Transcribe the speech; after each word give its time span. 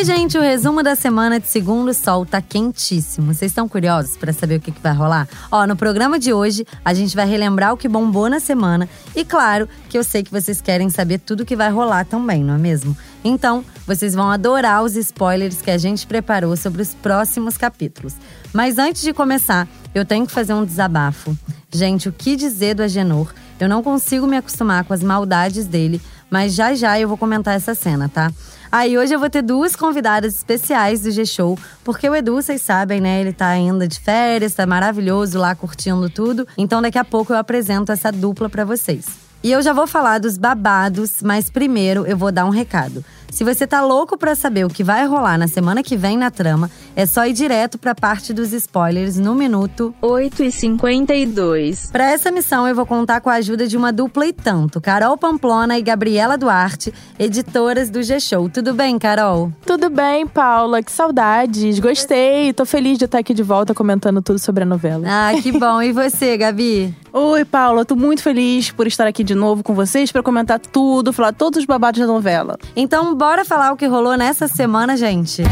Oi, 0.00 0.04
gente, 0.04 0.38
o 0.38 0.40
resumo 0.40 0.82
da 0.82 0.96
semana 0.96 1.38
de 1.38 1.46
segundo 1.46 1.92
sol 1.92 2.24
tá 2.24 2.40
quentíssimo. 2.40 3.34
Vocês 3.34 3.50
estão 3.50 3.68
curiosos 3.68 4.16
para 4.16 4.32
saber 4.32 4.56
o 4.56 4.60
que, 4.60 4.72
que 4.72 4.80
vai 4.80 4.94
rolar? 4.94 5.28
Ó, 5.52 5.66
no 5.66 5.76
programa 5.76 6.18
de 6.18 6.32
hoje, 6.32 6.66
a 6.82 6.94
gente 6.94 7.14
vai 7.14 7.26
relembrar 7.26 7.74
o 7.74 7.76
que 7.76 7.86
bombou 7.86 8.26
na 8.30 8.40
semana. 8.40 8.88
E 9.14 9.26
claro 9.26 9.68
que 9.90 9.98
eu 9.98 10.02
sei 10.02 10.22
que 10.22 10.30
vocês 10.30 10.62
querem 10.62 10.88
saber 10.88 11.18
tudo 11.18 11.44
que 11.44 11.54
vai 11.54 11.70
rolar 11.70 12.06
também, 12.06 12.42
não 12.42 12.54
é 12.54 12.56
mesmo? 12.56 12.96
Então, 13.22 13.62
vocês 13.86 14.14
vão 14.14 14.30
adorar 14.30 14.82
os 14.82 14.96
spoilers 14.96 15.60
que 15.60 15.70
a 15.70 15.76
gente 15.76 16.06
preparou 16.06 16.56
sobre 16.56 16.80
os 16.80 16.94
próximos 16.94 17.58
capítulos. 17.58 18.14
Mas 18.54 18.78
antes 18.78 19.02
de 19.02 19.12
começar, 19.12 19.68
eu 19.94 20.06
tenho 20.06 20.26
que 20.26 20.32
fazer 20.32 20.54
um 20.54 20.64
desabafo. 20.64 21.36
Gente, 21.70 22.08
o 22.08 22.12
que 22.12 22.36
dizer 22.36 22.74
do 22.74 22.82
Agenor? 22.82 23.34
Eu 23.60 23.68
não 23.68 23.82
consigo 23.82 24.26
me 24.26 24.38
acostumar 24.38 24.82
com 24.82 24.94
as 24.94 25.02
maldades 25.02 25.66
dele, 25.66 26.00
mas 26.30 26.54
já 26.54 26.74
já 26.74 26.98
eu 26.98 27.06
vou 27.06 27.18
comentar 27.18 27.54
essa 27.54 27.74
cena, 27.74 28.08
tá? 28.08 28.32
Aí 28.72 28.96
hoje 28.96 29.12
eu 29.12 29.18
vou 29.18 29.28
ter 29.28 29.42
duas 29.42 29.74
convidadas 29.74 30.36
especiais 30.36 31.00
do 31.00 31.10
G-Show, 31.10 31.58
porque 31.82 32.08
o 32.08 32.14
Edu, 32.14 32.36
vocês 32.36 32.62
sabem, 32.62 33.00
né? 33.00 33.20
Ele 33.20 33.32
tá 33.32 33.48
ainda 33.48 33.88
de 33.88 33.98
férias, 33.98 34.54
tá 34.54 34.64
maravilhoso 34.64 35.40
lá 35.40 35.56
curtindo 35.56 36.08
tudo. 36.08 36.46
Então 36.56 36.80
daqui 36.80 36.96
a 36.96 37.04
pouco 37.04 37.32
eu 37.32 37.36
apresento 37.36 37.90
essa 37.90 38.12
dupla 38.12 38.48
para 38.48 38.64
vocês. 38.64 39.06
E 39.42 39.50
eu 39.50 39.60
já 39.60 39.72
vou 39.72 39.88
falar 39.88 40.20
dos 40.20 40.38
babados, 40.38 41.20
mas 41.20 41.50
primeiro 41.50 42.06
eu 42.06 42.16
vou 42.16 42.30
dar 42.30 42.44
um 42.44 42.50
recado. 42.50 43.04
Se 43.30 43.42
você 43.42 43.66
tá 43.66 43.80
louco 43.80 44.18
para 44.18 44.34
saber 44.34 44.66
o 44.66 44.68
que 44.68 44.84
vai 44.84 45.06
rolar 45.06 45.38
na 45.38 45.48
semana 45.48 45.82
que 45.82 45.96
vem 45.96 46.16
na 46.16 46.30
trama, 46.30 46.70
é 46.94 47.06
só 47.06 47.26
ir 47.26 47.32
direto 47.32 47.78
pra 47.78 47.94
parte 47.94 48.32
dos 48.32 48.52
spoilers 48.52 49.16
no 49.16 49.34
minuto 49.34 49.94
8 50.00 50.44
e 50.44 50.52
52. 50.52 51.90
Para 51.90 52.10
essa 52.10 52.30
missão, 52.30 52.66
eu 52.66 52.74
vou 52.74 52.86
contar 52.86 53.20
com 53.20 53.30
a 53.30 53.34
ajuda 53.34 53.66
de 53.66 53.76
uma 53.76 53.92
dupla 53.92 54.26
e 54.26 54.32
tanto, 54.32 54.80
Carol 54.80 55.16
Pamplona 55.16 55.78
e 55.78 55.82
Gabriela 55.82 56.36
Duarte, 56.36 56.92
editoras 57.18 57.90
do 57.90 58.02
G-Show. 58.02 58.48
Tudo 58.48 58.74
bem, 58.74 58.98
Carol? 58.98 59.52
Tudo 59.64 59.88
bem, 59.88 60.26
Paula. 60.26 60.82
Que 60.82 60.92
saudades. 60.92 61.78
Gostei. 61.78 62.52
Tô 62.52 62.64
feliz 62.64 62.98
de 62.98 63.04
estar 63.04 63.18
aqui 63.18 63.34
de 63.34 63.42
volta 63.42 63.74
comentando 63.74 64.22
tudo 64.22 64.38
sobre 64.38 64.62
a 64.62 64.66
novela. 64.66 65.06
Ah, 65.08 65.32
que 65.40 65.52
bom. 65.52 65.82
E 65.82 65.92
você, 65.92 66.36
Gabi? 66.36 66.94
Oi, 67.12 67.44
Paula. 67.44 67.84
Tô 67.84 67.96
muito 67.96 68.22
feliz 68.22 68.70
por 68.70 68.86
estar 68.86 69.06
aqui 69.06 69.24
de 69.24 69.34
novo 69.34 69.62
com 69.62 69.74
vocês 69.74 70.12
para 70.12 70.22
comentar 70.22 70.58
tudo, 70.58 71.12
falar 71.12 71.32
todos 71.32 71.60
os 71.60 71.66
babados 71.66 72.00
da 72.00 72.06
novela. 72.06 72.58
Então, 72.76 73.14
bora 73.14 73.44
falar 73.44 73.72
o 73.72 73.76
que 73.76 73.86
rolou 73.86 74.16
nessa 74.16 74.46
semana, 74.46 74.96
gente? 74.96 75.42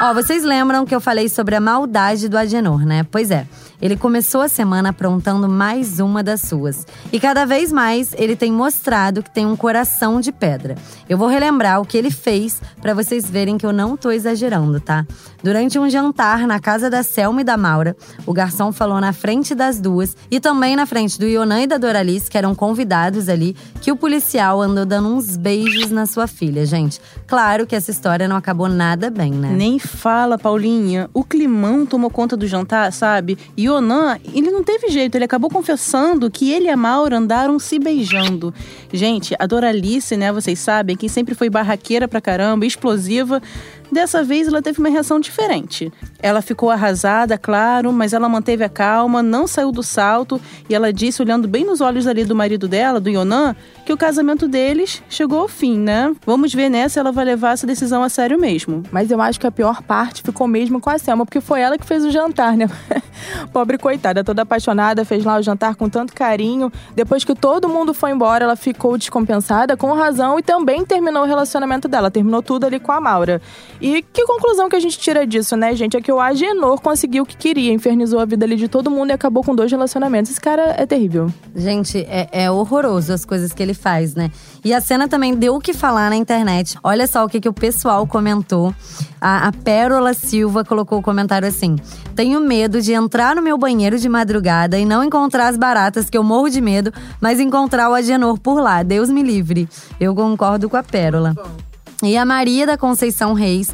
Ó, 0.00 0.12
vocês 0.12 0.44
lembram 0.44 0.84
que 0.84 0.94
eu 0.94 1.00
falei 1.00 1.28
sobre 1.28 1.54
a 1.54 1.60
maldade 1.60 2.28
do 2.28 2.36
Agenor, 2.36 2.84
né? 2.84 3.06
Pois 3.10 3.30
é. 3.30 3.46
Ele 3.80 3.96
começou 3.96 4.40
a 4.40 4.48
semana 4.48 4.88
aprontando 4.88 5.48
mais 5.48 6.00
uma 6.00 6.22
das 6.22 6.40
suas. 6.42 6.86
E 7.12 7.20
cada 7.20 7.44
vez 7.44 7.70
mais 7.70 8.14
ele 8.16 8.34
tem 8.34 8.50
mostrado 8.50 9.22
que 9.22 9.30
tem 9.30 9.46
um 9.46 9.56
coração 9.56 10.20
de 10.20 10.32
pedra. 10.32 10.76
Eu 11.08 11.18
vou 11.18 11.28
relembrar 11.28 11.80
o 11.80 11.84
que 11.84 11.96
ele 11.96 12.10
fez 12.10 12.60
para 12.80 12.94
vocês 12.94 13.28
verem 13.28 13.58
que 13.58 13.66
eu 13.66 13.72
não 13.72 13.96
tô 13.96 14.10
exagerando, 14.10 14.80
tá? 14.80 15.06
Durante 15.42 15.78
um 15.78 15.88
jantar 15.88 16.46
na 16.46 16.58
casa 16.58 16.90
da 16.90 17.02
Selma 17.02 17.42
e 17.42 17.44
da 17.44 17.56
Maura, 17.56 17.96
o 18.24 18.32
garçom 18.32 18.72
falou 18.72 19.00
na 19.00 19.12
frente 19.12 19.54
das 19.54 19.80
duas 19.80 20.16
e 20.30 20.40
também 20.40 20.74
na 20.74 20.86
frente 20.86 21.18
do 21.18 21.26
Ionan 21.26 21.62
e 21.62 21.66
da 21.66 21.78
Doralice, 21.78 22.30
que 22.30 22.38
eram 22.38 22.54
convidados 22.54 23.28
ali, 23.28 23.54
que 23.80 23.92
o 23.92 23.96
policial 23.96 24.60
andou 24.60 24.84
dando 24.84 25.08
uns 25.08 25.36
beijos 25.36 25.90
na 25.90 26.06
sua 26.06 26.26
filha, 26.26 26.66
gente. 26.66 27.00
Claro 27.26 27.66
que 27.66 27.76
essa 27.76 27.90
história 27.90 28.26
não 28.26 28.36
acabou 28.36 28.68
nada 28.68 29.10
bem, 29.10 29.30
né? 29.32 29.50
Nem 29.50 29.78
fala, 29.78 30.38
Paulinha. 30.38 31.08
O 31.12 31.22
climão 31.22 31.86
tomou 31.86 32.10
conta 32.10 32.36
do 32.36 32.46
jantar, 32.46 32.92
sabe? 32.92 33.38
E 33.56 33.65
Yonan, 33.66 34.18
ele 34.32 34.50
não 34.50 34.62
teve 34.62 34.88
jeito, 34.88 35.14
ele 35.16 35.24
acabou 35.24 35.50
confessando 35.50 36.30
que 36.30 36.52
ele 36.52 36.66
e 36.66 36.70
a 36.70 36.76
Maura 36.76 37.18
andaram 37.18 37.58
se 37.58 37.78
beijando. 37.78 38.54
Gente, 38.92 39.34
a 39.38 39.46
Doralice, 39.46 40.16
né, 40.16 40.32
vocês 40.32 40.58
sabem, 40.58 40.96
que 40.96 41.08
sempre 41.08 41.34
foi 41.34 41.50
barraqueira 41.50 42.06
pra 42.06 42.20
caramba, 42.20 42.64
explosiva, 42.64 43.42
Dessa 43.90 44.24
vez 44.24 44.48
ela 44.48 44.60
teve 44.60 44.78
uma 44.78 44.88
reação 44.88 45.20
diferente. 45.20 45.92
Ela 46.20 46.42
ficou 46.42 46.70
arrasada, 46.70 47.38
claro, 47.38 47.92
mas 47.92 48.12
ela 48.12 48.28
manteve 48.28 48.64
a 48.64 48.68
calma, 48.68 49.22
não 49.22 49.46
saiu 49.46 49.70
do 49.70 49.82
salto 49.82 50.40
e 50.68 50.74
ela 50.74 50.92
disse, 50.92 51.22
olhando 51.22 51.46
bem 51.46 51.64
nos 51.64 51.80
olhos 51.80 52.06
ali 52.06 52.24
do 52.24 52.34
marido 52.34 52.66
dela, 52.66 53.00
do 53.00 53.08
Yonan, 53.08 53.54
que 53.84 53.92
o 53.92 53.96
casamento 53.96 54.48
deles 54.48 55.02
chegou 55.08 55.40
ao 55.40 55.48
fim, 55.48 55.78
né? 55.78 56.14
Vamos 56.26 56.52
ver 56.52 56.68
né, 56.68 56.88
se 56.88 56.98
ela 56.98 57.12
vai 57.12 57.24
levar 57.24 57.52
essa 57.52 57.66
decisão 57.66 58.02
a 58.02 58.08
sério 58.08 58.38
mesmo. 58.38 58.82
Mas 58.90 59.10
eu 59.10 59.20
acho 59.20 59.38
que 59.38 59.46
a 59.46 59.52
pior 59.52 59.82
parte 59.82 60.22
ficou 60.22 60.48
mesmo 60.48 60.80
com 60.80 60.90
a 60.90 60.98
Selma, 60.98 61.24
porque 61.24 61.40
foi 61.40 61.60
ela 61.60 61.78
que 61.78 61.86
fez 61.86 62.04
o 62.04 62.10
jantar, 62.10 62.56
né? 62.56 62.68
Pobre 63.52 63.78
coitada, 63.78 64.24
toda 64.24 64.42
apaixonada, 64.42 65.04
fez 65.04 65.24
lá 65.24 65.38
o 65.38 65.42
jantar 65.42 65.76
com 65.76 65.88
tanto 65.88 66.12
carinho. 66.14 66.72
Depois 66.94 67.24
que 67.24 67.34
todo 67.34 67.68
mundo 67.68 67.94
foi 67.94 68.10
embora, 68.10 68.44
ela 68.44 68.56
ficou 68.56 68.98
descompensada, 68.98 69.76
com 69.76 69.92
razão, 69.92 70.38
e 70.38 70.42
também 70.42 70.84
terminou 70.84 71.22
o 71.22 71.26
relacionamento 71.26 71.86
dela. 71.86 72.10
Terminou 72.10 72.42
tudo 72.42 72.66
ali 72.66 72.80
com 72.80 72.92
a 72.92 73.00
Maura. 73.00 73.40
E 73.80 74.02
que 74.02 74.26
conclusão 74.26 74.68
que 74.68 74.76
a 74.76 74.80
gente 74.80 74.98
tira 74.98 75.26
disso, 75.26 75.56
né, 75.56 75.74
gente? 75.74 75.96
É 75.96 76.00
que 76.00 76.10
o 76.10 76.20
Agenor 76.20 76.80
conseguiu 76.80 77.24
o 77.24 77.26
que 77.26 77.36
queria, 77.36 77.72
infernizou 77.72 78.20
a 78.20 78.24
vida 78.24 78.44
ali 78.44 78.56
de 78.56 78.68
todo 78.68 78.90
mundo 78.90 79.10
e 79.10 79.12
acabou 79.12 79.42
com 79.42 79.54
dois 79.54 79.70
relacionamentos. 79.70 80.30
Esse 80.30 80.40
cara 80.40 80.74
é 80.78 80.86
terrível. 80.86 81.32
Gente, 81.54 81.98
é, 82.08 82.28
é 82.32 82.50
horroroso 82.50 83.12
as 83.12 83.24
coisas 83.24 83.52
que 83.52 83.62
ele 83.62 83.74
faz, 83.74 84.14
né? 84.14 84.30
E 84.64 84.72
a 84.72 84.80
cena 84.80 85.08
também 85.08 85.34
deu 85.34 85.54
o 85.54 85.60
que 85.60 85.74
falar 85.74 86.10
na 86.10 86.16
internet. 86.16 86.78
Olha 86.82 87.06
só 87.06 87.24
o 87.24 87.28
que, 87.28 87.40
que 87.40 87.48
o 87.48 87.52
pessoal 87.52 88.06
comentou. 88.06 88.74
A, 89.20 89.48
a 89.48 89.52
Pérola 89.52 90.14
Silva 90.14 90.64
colocou 90.64 90.98
o 90.98 91.02
comentário 91.02 91.46
assim: 91.46 91.76
Tenho 92.14 92.40
medo 92.40 92.80
de 92.80 92.92
entrar 92.92 93.36
no 93.36 93.42
meu 93.42 93.58
banheiro 93.58 93.98
de 93.98 94.08
madrugada 94.08 94.78
e 94.78 94.84
não 94.84 95.04
encontrar 95.04 95.48
as 95.48 95.56
baratas, 95.56 96.08
que 96.08 96.16
eu 96.16 96.22
morro 96.22 96.48
de 96.48 96.60
medo, 96.60 96.92
mas 97.20 97.40
encontrar 97.40 97.90
o 97.90 97.94
Agenor 97.94 98.38
por 98.38 98.60
lá. 98.60 98.82
Deus 98.82 99.10
me 99.10 99.22
livre. 99.22 99.68
Eu 100.00 100.14
concordo 100.14 100.68
com 100.68 100.76
a 100.76 100.82
Pérola. 100.82 101.34
E 102.02 102.16
a 102.16 102.24
Maria 102.24 102.66
da 102.66 102.76
Conceição 102.76 103.32
Reis 103.32 103.70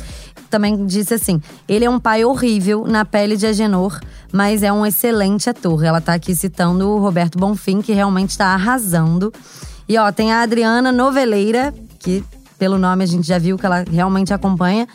também 0.48 0.84
disse 0.86 1.14
assim: 1.14 1.40
ele 1.68 1.84
é 1.84 1.90
um 1.90 1.98
pai 1.98 2.24
horrível 2.24 2.84
na 2.86 3.04
pele 3.04 3.36
de 3.36 3.46
Agenor, 3.46 3.98
mas 4.30 4.62
é 4.62 4.72
um 4.72 4.84
excelente 4.84 5.48
ator. 5.48 5.82
Ela 5.82 6.00
tá 6.00 6.14
aqui 6.14 6.36
citando 6.36 6.88
o 6.88 6.98
Roberto 6.98 7.38
Bonfim, 7.38 7.80
que 7.80 7.92
realmente 7.92 8.30
está 8.30 8.48
arrasando. 8.48 9.32
E 9.88 9.96
ó, 9.98 10.12
tem 10.12 10.32
a 10.32 10.42
Adriana 10.42 10.92
Noveleira, 10.92 11.74
que 11.98 12.22
pelo 12.58 12.78
nome 12.78 13.02
a 13.02 13.06
gente 13.06 13.26
já 13.26 13.38
viu 13.38 13.58
que 13.58 13.66
ela 13.66 13.84
realmente 13.90 14.32
acompanha. 14.32 14.86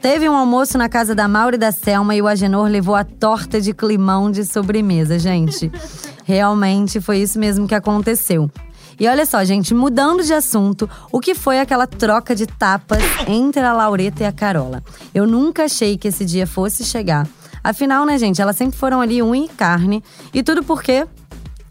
Teve 0.00 0.28
um 0.28 0.34
almoço 0.34 0.76
na 0.76 0.88
casa 0.88 1.14
da 1.14 1.28
Maura 1.28 1.54
e 1.54 1.58
da 1.58 1.70
Selma 1.70 2.12
e 2.16 2.20
o 2.20 2.26
Agenor 2.26 2.66
levou 2.66 2.96
a 2.96 3.04
torta 3.04 3.60
de 3.60 3.72
climão 3.72 4.32
de 4.32 4.44
sobremesa, 4.44 5.16
gente. 5.16 5.70
Realmente 6.24 7.00
foi 7.00 7.18
isso 7.18 7.38
mesmo 7.38 7.68
que 7.68 7.74
aconteceu. 7.74 8.50
E 8.98 9.08
olha 9.08 9.26
só, 9.26 9.42
gente, 9.44 9.74
mudando 9.74 10.22
de 10.22 10.32
assunto, 10.32 10.88
o 11.10 11.20
que 11.20 11.34
foi 11.34 11.58
aquela 11.58 11.86
troca 11.86 12.34
de 12.34 12.46
tapas 12.46 13.02
entre 13.26 13.60
a 13.60 13.72
Laureta 13.72 14.22
e 14.22 14.26
a 14.26 14.32
Carola? 14.32 14.82
Eu 15.14 15.26
nunca 15.26 15.64
achei 15.64 15.96
que 15.96 16.08
esse 16.08 16.24
dia 16.24 16.46
fosse 16.46 16.84
chegar. 16.84 17.26
Afinal, 17.64 18.04
né, 18.04 18.18
gente, 18.18 18.42
elas 18.42 18.56
sempre 18.56 18.76
foram 18.76 19.00
ali 19.00 19.22
unha 19.22 19.46
e 19.46 19.48
carne. 19.48 20.02
E 20.34 20.42
tudo 20.42 20.62
por 20.64 20.82
quê? 20.82 21.06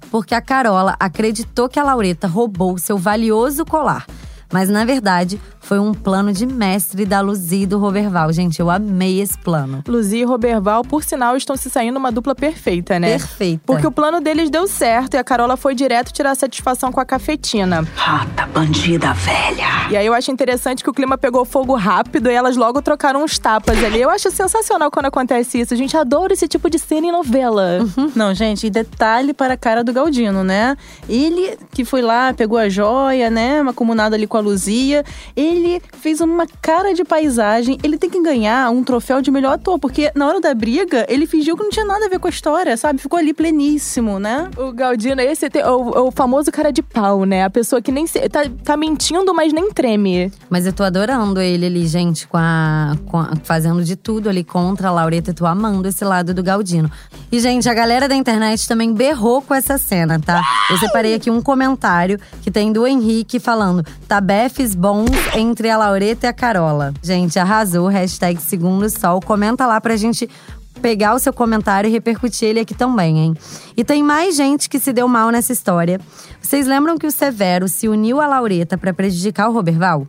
Porque 0.10 0.34
a 0.34 0.42
Carola 0.42 0.96
acreditou 1.00 1.70
que 1.70 1.80
a 1.80 1.84
Laureta 1.84 2.28
roubou 2.28 2.78
seu 2.78 2.98
valioso 2.98 3.66
colar. 3.66 4.06
Mas 4.52 4.70
na 4.70 4.84
verdade, 4.84 5.40
foi 5.72 5.80
um 5.80 5.94
plano 5.94 6.34
de 6.34 6.46
mestre 6.46 7.06
da 7.06 7.22
Luzi 7.22 7.62
e 7.62 7.66
do 7.66 7.80
Roberval. 7.80 8.34
Gente, 8.34 8.60
eu 8.60 8.70
amei 8.70 9.22
esse 9.22 9.38
plano. 9.38 9.82
Luzi 9.88 10.18
e 10.18 10.24
Roberval, 10.26 10.84
por 10.84 11.02
sinal, 11.02 11.38
estão 11.38 11.56
se 11.56 11.70
saindo 11.70 11.96
uma 11.96 12.12
dupla 12.12 12.36
perfeita, 12.36 13.00
né? 13.00 13.12
Perfeita. 13.12 13.64
Porque 13.66 13.88
o 13.88 13.92
plano 13.92 14.20
deles 14.20 14.50
deu 14.50 14.68
certo 14.68 15.14
e 15.14 15.18
a 15.18 15.24
Carola 15.24 15.56
foi 15.56 15.74
direto 15.74 16.12
tirar 16.12 16.36
satisfação 16.36 16.92
com 16.92 17.00
a 17.00 17.06
cafetina. 17.06 17.88
Rata 17.96 18.46
bandida 18.48 19.14
velha. 19.14 19.90
E 19.90 19.96
aí 19.96 20.06
eu 20.06 20.14
acho 20.14 20.30
interessante 20.30 20.84
que 20.84 20.90
o 20.90 20.94
clima 20.94 21.18
pegou 21.18 21.46
fogo 21.46 21.74
rápido 21.74 22.30
e 22.30 22.34
elas 22.34 22.58
logo 22.58 22.82
trocaram 22.82 23.24
uns 23.24 23.40
tapas 23.40 23.82
ali. 23.82 24.02
Eu 24.02 24.10
acho 24.10 24.30
sensacional 24.30 24.92
quando 24.92 25.06
acontece 25.06 25.62
isso. 25.62 25.74
A 25.74 25.78
gente 25.78 25.96
adora 25.96 26.34
esse 26.34 26.50
tipo 26.50 26.70
de 26.70 26.78
cena 26.78 27.08
em 27.08 27.12
novela. 27.14 27.80
Uhum. 27.80 28.12
Não, 28.14 28.34
gente, 28.34 28.70
detalhe 28.70 29.34
para 29.34 29.54
a 29.54 29.58
cara 29.58 29.86
do 29.86 29.94
Galdino, 29.94 30.44
né? 30.44 30.76
Ele 31.08 31.58
que 31.72 31.86
foi 31.86 32.02
lá, 32.02 32.34
pegou 32.34 32.58
a 32.58 32.68
joia, 32.68 33.30
né? 33.30 33.62
Uma 33.62 33.74
comunada 33.74 34.18
ali 34.18 34.28
com 34.28 34.36
a 34.36 34.42
Luzia. 34.42 35.06
Ele 35.34 35.61
fez 35.94 36.22
uma 36.22 36.46
cara 36.62 36.94
de 36.94 37.04
paisagem. 37.04 37.78
Ele 37.84 37.98
tem 37.98 38.10
que 38.10 38.22
ganhar 38.22 38.70
um 38.70 38.84
troféu 38.84 39.22
de 39.22 39.32
melhor 39.32 39.54
ator, 39.54 39.80
porque 39.80 40.12
na 40.16 40.28
hora 40.28 40.40
da 40.40 40.54
briga, 40.54 41.06
ele 41.10 41.26
fingiu 41.26 41.56
que 41.56 41.64
não 41.64 41.70
tinha 41.70 41.86
nada 41.86 42.06
a 42.06 42.10
ver 42.10 42.20
com 42.20 42.28
a 42.28 42.30
história, 42.30 42.76
sabe? 42.78 43.02
Ficou 43.02 43.18
ali 43.18 43.34
pleníssimo, 43.34 44.20
né? 44.20 44.50
O 44.58 44.72
Galdino, 44.72 45.22
esse 45.22 45.48
é 45.54 45.70
o, 45.70 46.08
o 46.08 46.12
famoso 46.12 46.52
cara 46.52 46.72
de 46.72 46.82
pau, 46.82 47.26
né? 47.26 47.44
A 47.44 47.50
pessoa 47.50 47.82
que 47.82 47.92
nem 47.92 48.08
se, 48.08 48.20
tá, 48.30 48.42
tá 48.64 48.78
mentindo, 48.78 49.34
mas 49.34 49.54
nem 49.54 49.72
treme. 49.72 50.32
Mas 50.50 50.66
eu 50.66 50.74
tô 50.74 50.84
adorando 50.84 51.40
ele 51.40 51.66
ali, 51.66 51.88
gente, 51.88 52.28
com 52.28 52.38
a, 52.38 52.96
com 53.08 53.18
a, 53.18 53.34
fazendo 53.44 53.84
de 53.84 53.96
tudo 53.96 54.30
ali 54.30 54.44
contra 54.44 54.90
a 54.90 54.92
Laureta. 54.92 55.32
Eu 55.32 55.36
tô 55.36 55.46
amando 55.46 55.88
esse 55.88 56.04
lado 56.04 56.34
do 56.34 56.44
Galdino. 56.44 56.92
E, 57.32 57.40
gente, 57.40 57.70
a 57.70 57.74
galera 57.74 58.08
da 58.08 58.16
internet 58.16 58.68
também 58.68 58.94
berrou 58.94 59.42
com 59.42 59.54
essa 59.54 59.78
cena, 59.78 60.20
tá? 60.20 60.42
Eu 60.70 60.78
separei 60.78 61.14
aqui 61.14 61.30
um 61.30 61.42
comentário 61.42 62.20
que 62.42 62.52
tem 62.52 62.72
do 62.72 62.86
Henrique 62.86 63.40
falando: 63.40 63.86
Tabefes 64.08 64.76
bons 64.76 65.10
entre 65.52 65.70
a 65.70 65.78
Laureta 65.78 66.26
e 66.26 66.30
a 66.30 66.34
Carola. 66.34 66.94
Gente, 67.04 67.38
arrasou. 67.38 67.88
Hashtag 67.88 68.42
Segundo 68.42 68.90
Sol. 68.90 69.20
Comenta 69.22 69.68
lá 69.68 69.80
pra 69.82 69.98
gente 69.98 70.30
pegar 70.82 71.14
o 71.14 71.20
seu 71.20 71.34
comentário 71.34 71.88
e 71.88 71.92
repercutir 71.92 72.48
ele 72.48 72.62
aqui 72.62 72.74
também, 72.74 73.20
hein? 73.20 73.36
E 73.76 73.84
tem 73.84 74.02
mais 74.02 74.36
gente 74.36 74.70
que 74.70 74.80
se 74.80 74.94
deu 74.94 75.08
mal 75.08 75.30
nessa 75.30 75.52
história. 75.52 76.00
Vocês 76.42 76.66
lembram 76.66 76.98
que 76.98 77.06
o 77.06 77.12
Severo 77.12 77.68
se 77.68 77.88
uniu 77.88 78.22
a 78.22 78.28
Laureta 78.28 78.78
para 78.78 78.94
prejudicar 78.94 79.50
o 79.50 79.54
Roberval? 79.54 80.08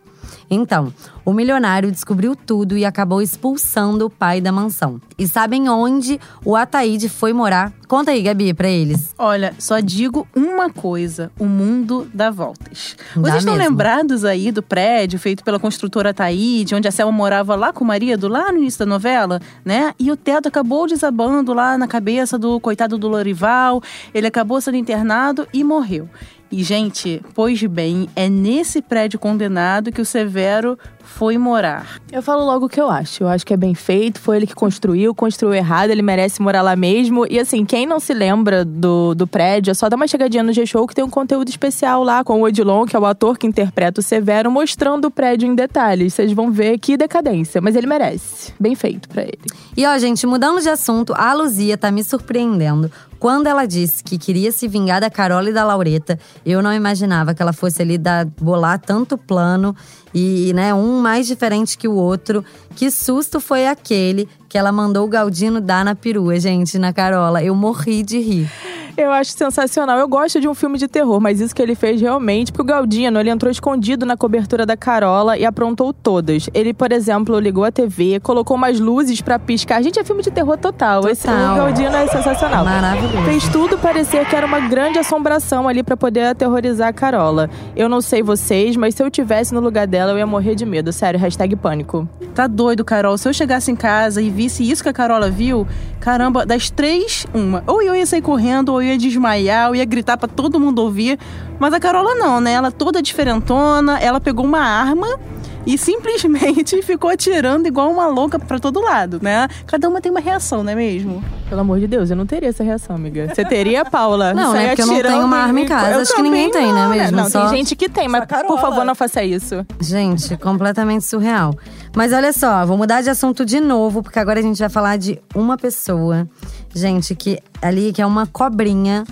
Então, 0.50 0.92
o 1.24 1.32
milionário 1.32 1.90
descobriu 1.90 2.34
tudo 2.34 2.76
e 2.76 2.84
acabou 2.84 3.22
expulsando 3.22 4.06
o 4.06 4.10
pai 4.10 4.40
da 4.40 4.50
mansão. 4.50 5.00
E 5.18 5.26
sabem 5.26 5.68
onde 5.68 6.18
o 6.44 6.56
Ataíde 6.56 7.08
foi 7.08 7.32
morar? 7.32 7.72
Conta 7.86 8.10
aí, 8.10 8.22
Gabi, 8.22 8.54
pra 8.54 8.68
eles. 8.68 9.14
Olha, 9.18 9.54
só 9.58 9.78
digo 9.78 10.26
uma 10.34 10.70
coisa: 10.70 11.30
o 11.38 11.44
mundo 11.44 12.10
dá 12.12 12.30
voltas. 12.30 12.96
Dá 13.14 13.20
Vocês 13.20 13.36
estão 13.38 13.54
mesmo. 13.54 13.70
lembrados 13.70 14.24
aí 14.24 14.50
do 14.50 14.62
prédio 14.62 15.18
feito 15.18 15.44
pela 15.44 15.58
construtora 15.58 16.14
Taíde, 16.14 16.74
onde 16.74 16.88
a 16.88 16.90
Selma 16.90 17.12
morava 17.12 17.54
lá 17.54 17.72
com 17.72 17.84
o 17.84 17.86
marido, 17.86 18.28
lá 18.28 18.50
no 18.50 18.58
início 18.58 18.78
da 18.78 18.86
novela, 18.86 19.40
né? 19.64 19.92
E 19.98 20.10
o 20.10 20.16
teto 20.16 20.48
acabou 20.48 20.86
desabando 20.86 21.52
lá 21.52 21.76
na 21.76 21.86
cabeça 21.86 22.38
do 22.38 22.58
coitado 22.58 22.96
do 22.96 23.08
Lorival. 23.08 23.82
Ele 24.14 24.26
acabou 24.26 24.60
sendo 24.60 24.76
internado 24.76 25.46
e 25.52 25.62
morreu. 25.62 26.08
E, 26.52 26.62
gente, 26.62 27.22
pois 27.34 27.62
bem, 27.62 28.10
é 28.14 28.28
nesse 28.28 28.82
prédio 28.82 29.18
condenado 29.18 29.90
que 29.90 30.02
o 30.02 30.04
Severo 30.04 30.78
foi 31.02 31.36
morar. 31.36 32.00
Eu 32.10 32.22
falo 32.22 32.44
logo 32.44 32.66
o 32.66 32.68
que 32.68 32.80
eu 32.80 32.90
acho. 32.90 33.24
Eu 33.24 33.28
acho 33.28 33.44
que 33.44 33.52
é 33.52 33.56
bem 33.56 33.74
feito, 33.74 34.20
foi 34.20 34.36
ele 34.36 34.46
que 34.46 34.54
construiu, 34.54 35.14
construiu 35.14 35.54
errado, 35.54 35.90
ele 35.90 36.02
merece 36.02 36.40
morar 36.40 36.62
lá 36.62 36.74
mesmo. 36.76 37.26
E 37.28 37.38
assim, 37.38 37.64
quem 37.64 37.86
não 37.86 38.00
se 38.00 38.14
lembra 38.14 38.64
do, 38.64 39.14
do 39.14 39.26
prédio, 39.26 39.70
é 39.70 39.74
só 39.74 39.88
dar 39.88 39.96
uma 39.96 40.06
chegadinha 40.06 40.42
no 40.42 40.52
G-Show 40.52 40.86
que 40.86 40.94
tem 40.94 41.04
um 41.04 41.10
conteúdo 41.10 41.48
especial 41.48 42.02
lá 42.02 42.24
com 42.24 42.40
o 42.40 42.44
Odilon, 42.44 42.86
que 42.86 42.96
é 42.96 42.98
o 42.98 43.06
ator 43.06 43.36
que 43.36 43.46
interpreta 43.46 44.00
o 44.00 44.02
Severo, 44.02 44.50
mostrando 44.50 45.06
o 45.06 45.10
prédio 45.10 45.46
em 45.46 45.54
detalhes. 45.54 46.14
Vocês 46.14 46.32
vão 46.32 46.50
ver 46.50 46.78
que 46.78 46.96
decadência, 46.96 47.60
mas 47.60 47.76
ele 47.76 47.86
merece. 47.86 48.52
Bem 48.58 48.74
feito 48.74 49.08
pra 49.08 49.22
ele. 49.22 49.40
E 49.76 49.86
ó, 49.86 49.98
gente, 49.98 50.26
mudando 50.26 50.60
de 50.60 50.68
assunto, 50.68 51.12
a 51.16 51.32
Luzia 51.34 51.76
tá 51.76 51.90
me 51.90 52.04
surpreendendo. 52.04 52.90
Quando 53.22 53.46
ela 53.46 53.66
disse 53.66 54.02
que 54.02 54.18
queria 54.18 54.50
se 54.50 54.66
vingar 54.66 55.00
da 55.00 55.08
Carola 55.08 55.48
e 55.48 55.52
da 55.52 55.64
Laureta, 55.64 56.18
eu 56.44 56.60
não 56.60 56.74
imaginava 56.74 57.32
que 57.32 57.40
ela 57.40 57.52
fosse 57.52 57.80
ali 57.80 57.96
dar, 57.96 58.24
bolar 58.24 58.80
tanto 58.80 59.16
plano 59.16 59.76
e, 60.14 60.52
né, 60.54 60.74
um 60.74 61.00
mais 61.00 61.26
diferente 61.26 61.76
que 61.78 61.88
o 61.88 61.94
outro. 61.94 62.44
Que 62.76 62.90
susto 62.90 63.40
foi 63.40 63.66
aquele 63.66 64.28
que 64.48 64.58
ela 64.58 64.72
mandou 64.72 65.04
o 65.04 65.08
Galdino 65.08 65.60
dar 65.60 65.84
na 65.84 65.94
perua, 65.94 66.38
gente, 66.38 66.78
na 66.78 66.92
Carola. 66.92 67.42
Eu 67.42 67.54
morri 67.54 68.02
de 68.02 68.18
rir. 68.18 68.50
Eu 68.96 69.10
acho 69.10 69.32
sensacional. 69.32 69.98
Eu 69.98 70.06
gosto 70.06 70.40
de 70.40 70.48
um 70.48 70.54
filme 70.54 70.78
de 70.78 70.86
terror, 70.86 71.20
mas 71.20 71.40
isso 71.40 71.54
que 71.54 71.62
ele 71.62 71.74
fez 71.74 72.00
realmente, 72.00 72.52
porque 72.52 72.62
o 72.62 72.64
Galdino, 72.74 73.18
ele 73.18 73.30
entrou 73.30 73.50
escondido 73.50 74.04
na 74.04 74.16
cobertura 74.16 74.66
da 74.66 74.76
Carola 74.76 75.38
e 75.38 75.44
aprontou 75.44 75.92
todas. 75.92 76.48
Ele, 76.52 76.74
por 76.74 76.92
exemplo, 76.92 77.38
ligou 77.38 77.64
a 77.64 77.72
TV, 77.72 78.20
colocou 78.20 78.56
umas 78.56 78.78
luzes 78.78 79.20
pra 79.20 79.38
piscar. 79.38 79.82
Gente, 79.82 79.98
é 79.98 80.04
filme 80.04 80.22
de 80.22 80.30
terror 80.30 80.58
total. 80.58 81.08
Esse, 81.08 81.26
o 81.26 81.30
Total. 81.30 81.56
Galdino 81.56 81.96
é 81.96 82.06
sensacional. 82.06 82.64
Maravilhoso. 82.64 83.22
Fez 83.24 83.48
tudo 83.48 83.78
parecer 83.78 84.26
que 84.26 84.36
era 84.36 84.46
uma 84.46 84.60
grande 84.60 84.98
assombração 84.98 85.66
ali 85.66 85.82
pra 85.82 85.96
poder 85.96 86.26
aterrorizar 86.26 86.88
a 86.88 86.92
Carola. 86.92 87.48
Eu 87.74 87.88
não 87.88 88.00
sei 88.00 88.22
vocês, 88.22 88.76
mas 88.76 88.94
se 88.94 89.02
eu 89.02 89.10
tivesse 89.10 89.54
no 89.54 89.60
lugar 89.60 89.86
dela, 89.86 90.12
eu 90.12 90.18
ia 90.18 90.26
morrer 90.26 90.54
de 90.54 90.66
medo. 90.66 90.92
Sério, 90.92 91.18
hashtag 91.18 91.56
pânico. 91.56 92.08
Tá 92.34 92.46
doido, 92.46 92.84
Carol. 92.84 93.16
Se 93.16 93.28
eu 93.28 93.32
chegasse 93.32 93.70
em 93.70 93.76
casa 93.76 94.20
e 94.20 94.30
visse 94.30 94.68
isso 94.68 94.82
que 94.82 94.88
a 94.88 94.92
Carola 94.92 95.30
viu, 95.30 95.66
caramba, 96.00 96.44
das 96.44 96.70
três, 96.70 97.26
uma. 97.32 97.62
Ou 97.66 97.82
eu 97.82 97.94
ia 97.94 98.06
sair 98.06 98.22
correndo, 98.22 98.70
ou 98.70 98.81
eu 98.82 98.88
ia 98.88 98.98
desmaiar, 98.98 99.68
ou 99.68 99.76
ia 99.76 99.84
gritar 99.84 100.16
pra 100.16 100.28
todo 100.28 100.58
mundo 100.60 100.80
ouvir. 100.80 101.18
Mas 101.58 101.72
a 101.72 101.80
Carola 101.80 102.14
não, 102.14 102.40
né? 102.40 102.52
Ela 102.52 102.70
toda 102.70 103.00
diferentona, 103.00 103.98
ela 103.98 104.20
pegou 104.20 104.44
uma 104.44 104.60
arma 104.60 105.18
e 105.66 105.78
simplesmente 105.78 106.80
ficou 106.82 107.10
atirando 107.10 107.66
igual 107.66 107.90
uma 107.90 108.06
louca 108.06 108.38
pra 108.38 108.58
todo 108.58 108.80
lado, 108.80 109.18
né? 109.22 109.48
Cada 109.66 109.88
uma 109.88 110.00
tem 110.00 110.10
uma 110.10 110.20
reação, 110.20 110.62
não 110.62 110.72
é 110.72 110.74
mesmo? 110.74 111.22
Pelo 111.48 111.60
amor 111.60 111.78
de 111.78 111.86
Deus, 111.86 112.10
eu 112.10 112.16
não 112.16 112.26
teria 112.26 112.48
essa 112.48 112.64
reação, 112.64 112.96
amiga. 112.96 113.28
Você 113.32 113.44
teria, 113.44 113.84
Paula? 113.88 114.32
Não, 114.32 114.52
né, 114.52 114.58
Sair 114.58 114.68
porque 114.68 114.82
eu 114.82 114.86
não 114.86 115.02
tenho 115.02 115.24
uma 115.24 115.36
arma 115.36 115.60
em 115.60 115.66
casa. 115.66 115.90
Eu 115.92 116.00
Acho 116.00 116.14
que 116.14 116.22
ninguém 116.22 116.50
também 116.50 116.66
tem, 116.66 116.74
né, 116.74 116.82
não, 116.82 116.90
mesmo? 116.90 117.16
Não, 117.16 117.30
Só- 117.30 117.40
tem 117.48 117.58
gente 117.58 117.76
que 117.76 117.88
tem, 117.88 118.08
mas 118.08 118.24
por 118.46 118.60
favor, 118.60 118.84
não 118.84 118.94
faça 118.94 119.22
isso. 119.22 119.64
Gente, 119.80 120.36
completamente 120.36 121.04
surreal. 121.04 121.54
Mas 121.94 122.12
olha 122.12 122.32
só, 122.32 122.64
vou 122.64 122.76
mudar 122.78 123.02
de 123.02 123.10
assunto 123.10 123.44
de 123.44 123.60
novo, 123.60 124.02
porque 124.02 124.18
agora 124.18 124.40
a 124.40 124.42
gente 124.42 124.58
vai 124.58 124.68
falar 124.70 124.96
de 124.96 125.20
uma 125.34 125.56
pessoa, 125.58 126.26
gente, 126.74 127.14
que 127.14 127.38
ali 127.60 127.92
que 127.92 128.00
é 128.00 128.06
uma 128.06 128.26
cobrinha, 128.26 129.04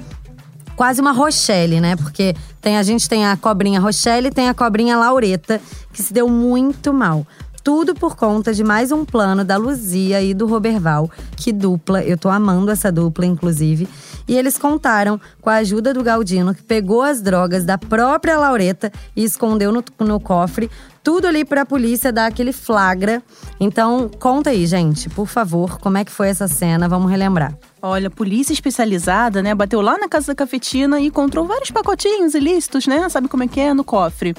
quase 0.81 0.99
uma 0.99 1.12
Rochelle, 1.12 1.79
né? 1.79 1.94
Porque 1.94 2.35
tem 2.59 2.79
a 2.79 2.82
gente 2.82 3.06
tem 3.06 3.27
a 3.27 3.37
cobrinha 3.37 3.79
Rochelle 3.79 4.29
e 4.29 4.31
tem 4.31 4.49
a 4.49 4.55
cobrinha 4.55 4.97
Laureta, 4.97 5.61
que 5.93 6.03
se 6.03 6.11
deu 6.11 6.27
muito 6.27 6.91
mal. 6.91 7.27
Tudo 7.62 7.94
por 7.94 8.17
conta 8.17 8.55
de 8.55 8.65
mais 8.65 8.91
um 8.91 9.05
plano 9.05 9.44
da 9.44 9.59
Luzia 9.59 10.23
e 10.23 10.32
do 10.32 10.47
Roberval. 10.47 11.11
Que 11.37 11.53
dupla, 11.53 12.03
eu 12.03 12.17
tô 12.17 12.31
amando 12.31 12.71
essa 12.71 12.91
dupla, 12.91 13.27
inclusive. 13.27 13.87
E 14.27 14.35
eles 14.35 14.56
contaram 14.56 15.21
com 15.43 15.50
a 15.50 15.56
ajuda 15.56 15.93
do 15.93 16.03
Galdino, 16.03 16.55
que 16.55 16.62
pegou 16.62 17.03
as 17.03 17.21
drogas 17.21 17.62
da 17.62 17.76
própria 17.76 18.38
Laureta 18.38 18.91
e 19.15 19.23
escondeu 19.23 19.71
no, 19.71 19.85
no 19.99 20.19
cofre. 20.19 20.71
Tudo 21.05 21.26
ali 21.26 21.44
pra 21.44 21.67
polícia 21.67 22.11
dar 22.11 22.25
aquele 22.25 22.55
flagra. 22.55 23.23
Então, 23.61 24.11
conta 24.19 24.49
aí, 24.49 24.65
gente, 24.65 25.11
por 25.11 25.26
favor, 25.26 25.79
como 25.79 25.99
é 25.99 26.06
que 26.06 26.11
foi 26.11 26.29
essa 26.29 26.49
cena? 26.49 26.88
Vamos 26.88 27.11
relembrar. 27.11 27.55
Olha, 27.82 28.09
a 28.09 28.11
polícia 28.11 28.53
especializada, 28.53 29.43
né, 29.43 29.55
bateu 29.55 29.81
lá 29.81 29.97
na 29.97 30.06
casa 30.06 30.29
da 30.29 30.35
cafetina 30.35 31.00
e 31.00 31.06
encontrou 31.06 31.47
vários 31.47 31.71
pacotinhos 31.71 32.35
ilícitos, 32.35 32.87
né? 32.87 33.09
Sabe 33.09 33.27
como 33.27 33.43
é 33.43 33.49
que 33.49 33.59
é? 33.59 33.73
No 33.73 33.82
cofre. 33.82 34.35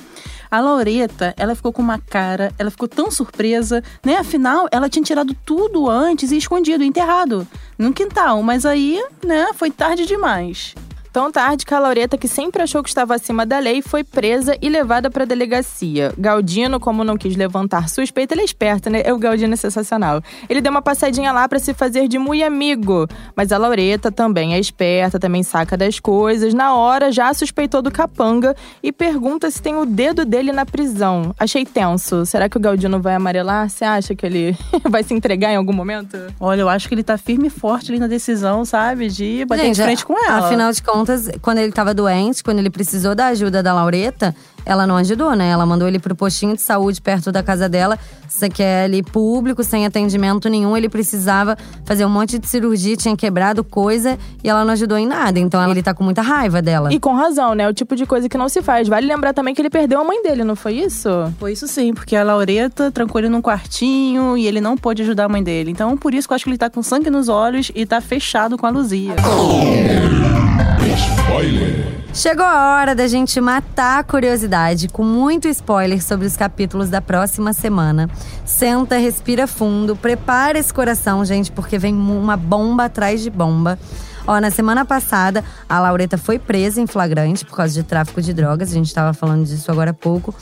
A 0.50 0.60
Laureta, 0.60 1.34
ela 1.38 1.56
ficou 1.56 1.74
com 1.74 1.82
uma 1.82 1.98
cara, 1.98 2.54
ela 2.60 2.70
ficou 2.70 2.88
tão 2.88 3.10
surpresa, 3.10 3.84
né? 4.06 4.18
Afinal, 4.18 4.68
ela 4.72 4.88
tinha 4.88 5.02
tirado 5.02 5.36
tudo 5.44 5.90
antes 5.90 6.32
e 6.32 6.38
escondido, 6.38 6.84
enterrado 6.84 7.48
no 7.80 7.92
quintal. 7.92 8.44
Mas 8.44 8.64
aí, 8.64 9.04
né, 9.26 9.48
foi 9.56 9.72
tarde 9.72 10.06
demais. 10.06 10.76
Tão 11.12 11.30
tarde 11.30 11.66
que 11.66 11.74
a 11.74 11.80
Laureta, 11.80 12.18
que 12.18 12.28
sempre 12.28 12.62
achou 12.64 12.82
que 12.82 12.88
estava 12.88 13.16
acima 13.16 13.46
da 13.46 13.60
lei, 13.60 13.82
foi 13.82 14.04
presa 14.04 14.58
e 14.62 14.70
levada 14.70 15.10
para 15.10 15.24
a 15.24 15.28
delegacia. 15.28 16.14
Galdino, 16.18 16.80
como 16.80 17.04
não 17.04 17.18
quis 17.18 17.36
levantar 17.36 17.90
suspeita, 17.90 18.34
ele 18.34 18.42
é 18.42 18.46
esperto, 18.46 18.90
né? 18.90 19.04
O 19.12 19.18
Galdino 19.18 19.54
é 19.54 19.58
sensacional. 19.58 20.22
Ele 20.50 20.62
deu 20.62 20.72
uma 20.72 20.82
passadinha 20.82 21.34
lá 21.34 21.50
para 21.50 21.60
se 21.60 21.74
fazer 21.74 22.08
de 22.08 22.18
muito 22.18 22.46
amigo. 22.46 23.08
Mas 23.36 23.52
a 23.52 23.58
Laureta 23.58 24.10
também 24.10 24.54
é 24.54 24.60
esperta, 24.60 25.20
também 25.20 25.44
saca 25.44 25.76
das 25.76 26.00
coisas. 26.00 26.54
Na 26.54 26.76
hora, 26.76 27.12
já 27.12 27.34
suspeitou 27.34 27.82
do 27.82 27.92
capanga 27.92 28.56
e 28.82 28.92
pergunta 28.92 29.52
se 29.52 29.62
tem 29.62 29.76
o 29.76 29.86
dedo 29.86 30.24
dele 30.24 30.54
na 30.54 30.66
prisão. 30.66 31.36
Achei 31.38 31.66
tenso. 31.66 32.26
Será 32.26 32.48
que 32.48 32.56
o 32.56 32.60
Galdino 32.60 33.02
vai 33.02 33.16
amarelar? 33.16 33.70
Você 33.70 33.84
acha 33.84 34.16
que 34.16 34.26
ele 34.26 34.58
vai 34.90 35.04
se 35.04 35.14
entregar 35.14 35.52
em 35.52 35.58
algum 35.58 35.74
momento? 35.74 36.18
Olha, 36.40 36.62
eu 36.62 36.70
acho 36.70 36.88
que 36.88 36.96
ele 36.96 37.04
tá 37.04 37.18
firme 37.18 37.48
e 37.48 37.50
forte 37.50 37.92
ali 37.92 38.00
na 38.00 38.08
decisão, 38.08 38.64
sabe? 38.64 39.10
De 39.10 39.44
bater 39.44 39.72
de 39.72 39.82
frente 39.82 40.06
com 40.06 40.14
ela. 40.18 40.46
Afinal 40.46 40.72
de 40.72 40.82
contas, 40.82 41.01
quando 41.42 41.58
ele 41.58 41.72
tava 41.72 41.94
doente, 41.94 42.44
quando 42.44 42.60
ele 42.60 42.70
precisou 42.70 43.16
da 43.16 43.28
ajuda 43.28 43.62
da 43.62 43.74
Laureta, 43.74 44.36
ela 44.66 44.86
não 44.86 44.98
ajudou, 44.98 45.36
né? 45.36 45.50
Ela 45.50 45.66
mandou 45.66 45.88
ele 45.88 46.00
pro 46.00 46.16
postinho 46.16 46.56
de 46.56 46.62
saúde 46.62 47.02
perto 47.02 47.32
da 47.32 47.42
casa 47.42 47.68
dela. 47.68 47.98
Você 48.28 48.50
quer 48.50 48.86
ali 48.86 49.04
público, 49.04 49.64
sem 49.64 49.86
atendimento 49.86 50.50
nenhum. 50.50 50.78
Ele 50.78 50.88
precisava 50.88 51.58
fazer 51.84 52.06
um 52.06 52.10
monte 52.10 52.38
de 52.38 52.48
cirurgia, 52.48 52.96
tinha 52.96 53.16
quebrado 53.16 53.64
coisa 53.64 54.18
e 54.44 54.50
ela 54.50 54.64
não 54.64 54.74
ajudou 54.74 54.98
em 54.98 55.08
nada. 55.08 55.40
Então 55.40 55.70
ele 55.70 55.82
tá 55.82 55.94
com 55.94 56.04
muita 56.04 56.22
raiva 56.22 56.62
dela. 56.62 56.94
E 56.94 57.00
com 57.00 57.14
razão, 57.14 57.56
né? 57.56 57.68
O 57.68 57.74
tipo 57.74 57.96
de 57.96 58.06
coisa 58.06 58.30
que 58.30 58.38
não 58.38 58.48
se 58.48 58.62
faz. 58.62 58.88
Vale 58.88 59.08
lembrar 59.08 59.34
também 59.34 59.54
que 59.54 59.62
ele 59.62 59.70
perdeu 59.70 60.00
a 60.00 60.04
mãe 60.04 60.22
dele, 60.22 60.44
não 60.44 60.56
foi 60.56 60.74
isso? 60.74 61.10
Foi 61.40 61.54
isso 61.54 61.68
sim, 61.68 61.94
porque 61.94 62.16
a 62.16 62.24
Laureta 62.24 62.92
trancou 62.92 63.20
ele 63.20 63.30
num 63.30 63.42
quartinho 63.42 64.38
e 64.38 64.48
ele 64.48 64.62
não 64.62 64.78
pôde 64.78 65.02
ajudar 65.02 65.26
a 65.26 65.30
mãe 65.30 65.44
dele. 65.44 65.72
Então, 65.72 65.98
por 65.98 66.14
isso 66.14 66.28
que 66.28 66.34
eu 66.34 66.36
acho 66.36 66.44
que 66.46 66.50
ele 66.50 66.58
tá 66.58 66.70
com 66.70 66.84
sangue 66.84 67.10
nos 67.10 67.30
olhos 67.30 67.72
e 67.74 67.86
tá 67.86 68.00
fechado 68.00 68.58
com 68.58 68.66
a 68.66 68.70
Luzia. 68.70 69.16
Chegou 72.14 72.46
a 72.46 72.76
hora 72.76 72.94
da 72.94 73.08
gente 73.08 73.40
matar 73.40 74.00
a 74.00 74.04
curiosidade 74.04 74.90
com 74.90 75.04
muito 75.04 75.48
spoiler 75.48 76.04
sobre 76.04 76.28
os 76.28 76.36
capítulos 76.36 76.90
da 76.90 77.02
próxima 77.02 77.54
semana. 77.54 78.10
Senta, 78.46 78.98
respira 78.98 79.48
fundo, 79.48 79.96
prepara 79.96 80.60
esse 80.60 80.74
coração, 80.74 81.24
gente, 81.24 81.52
porque 81.52 81.78
vem 81.78 81.96
uma 81.96 82.36
bomba 82.36 82.86
atrás 82.86 83.22
de 83.22 83.30
bomba. 83.30 83.80
Ó, 84.28 84.40
na 84.40 84.52
semana 84.52 84.86
passada, 84.86 85.44
a 85.68 85.80
Laureta 85.80 86.18
foi 86.18 86.38
presa 86.38 86.82
em 86.82 86.86
flagrante 86.86 87.46
por 87.46 87.56
causa 87.56 87.74
de 87.74 87.84
tráfico 87.84 88.22
de 88.22 88.34
drogas. 88.34 88.72
A 88.72 88.74
gente 88.74 88.94
tava 88.94 89.14
falando 89.14 89.46
disso 89.46 89.72
agora 89.72 89.92
há 89.92 89.94
pouco. 89.94 90.36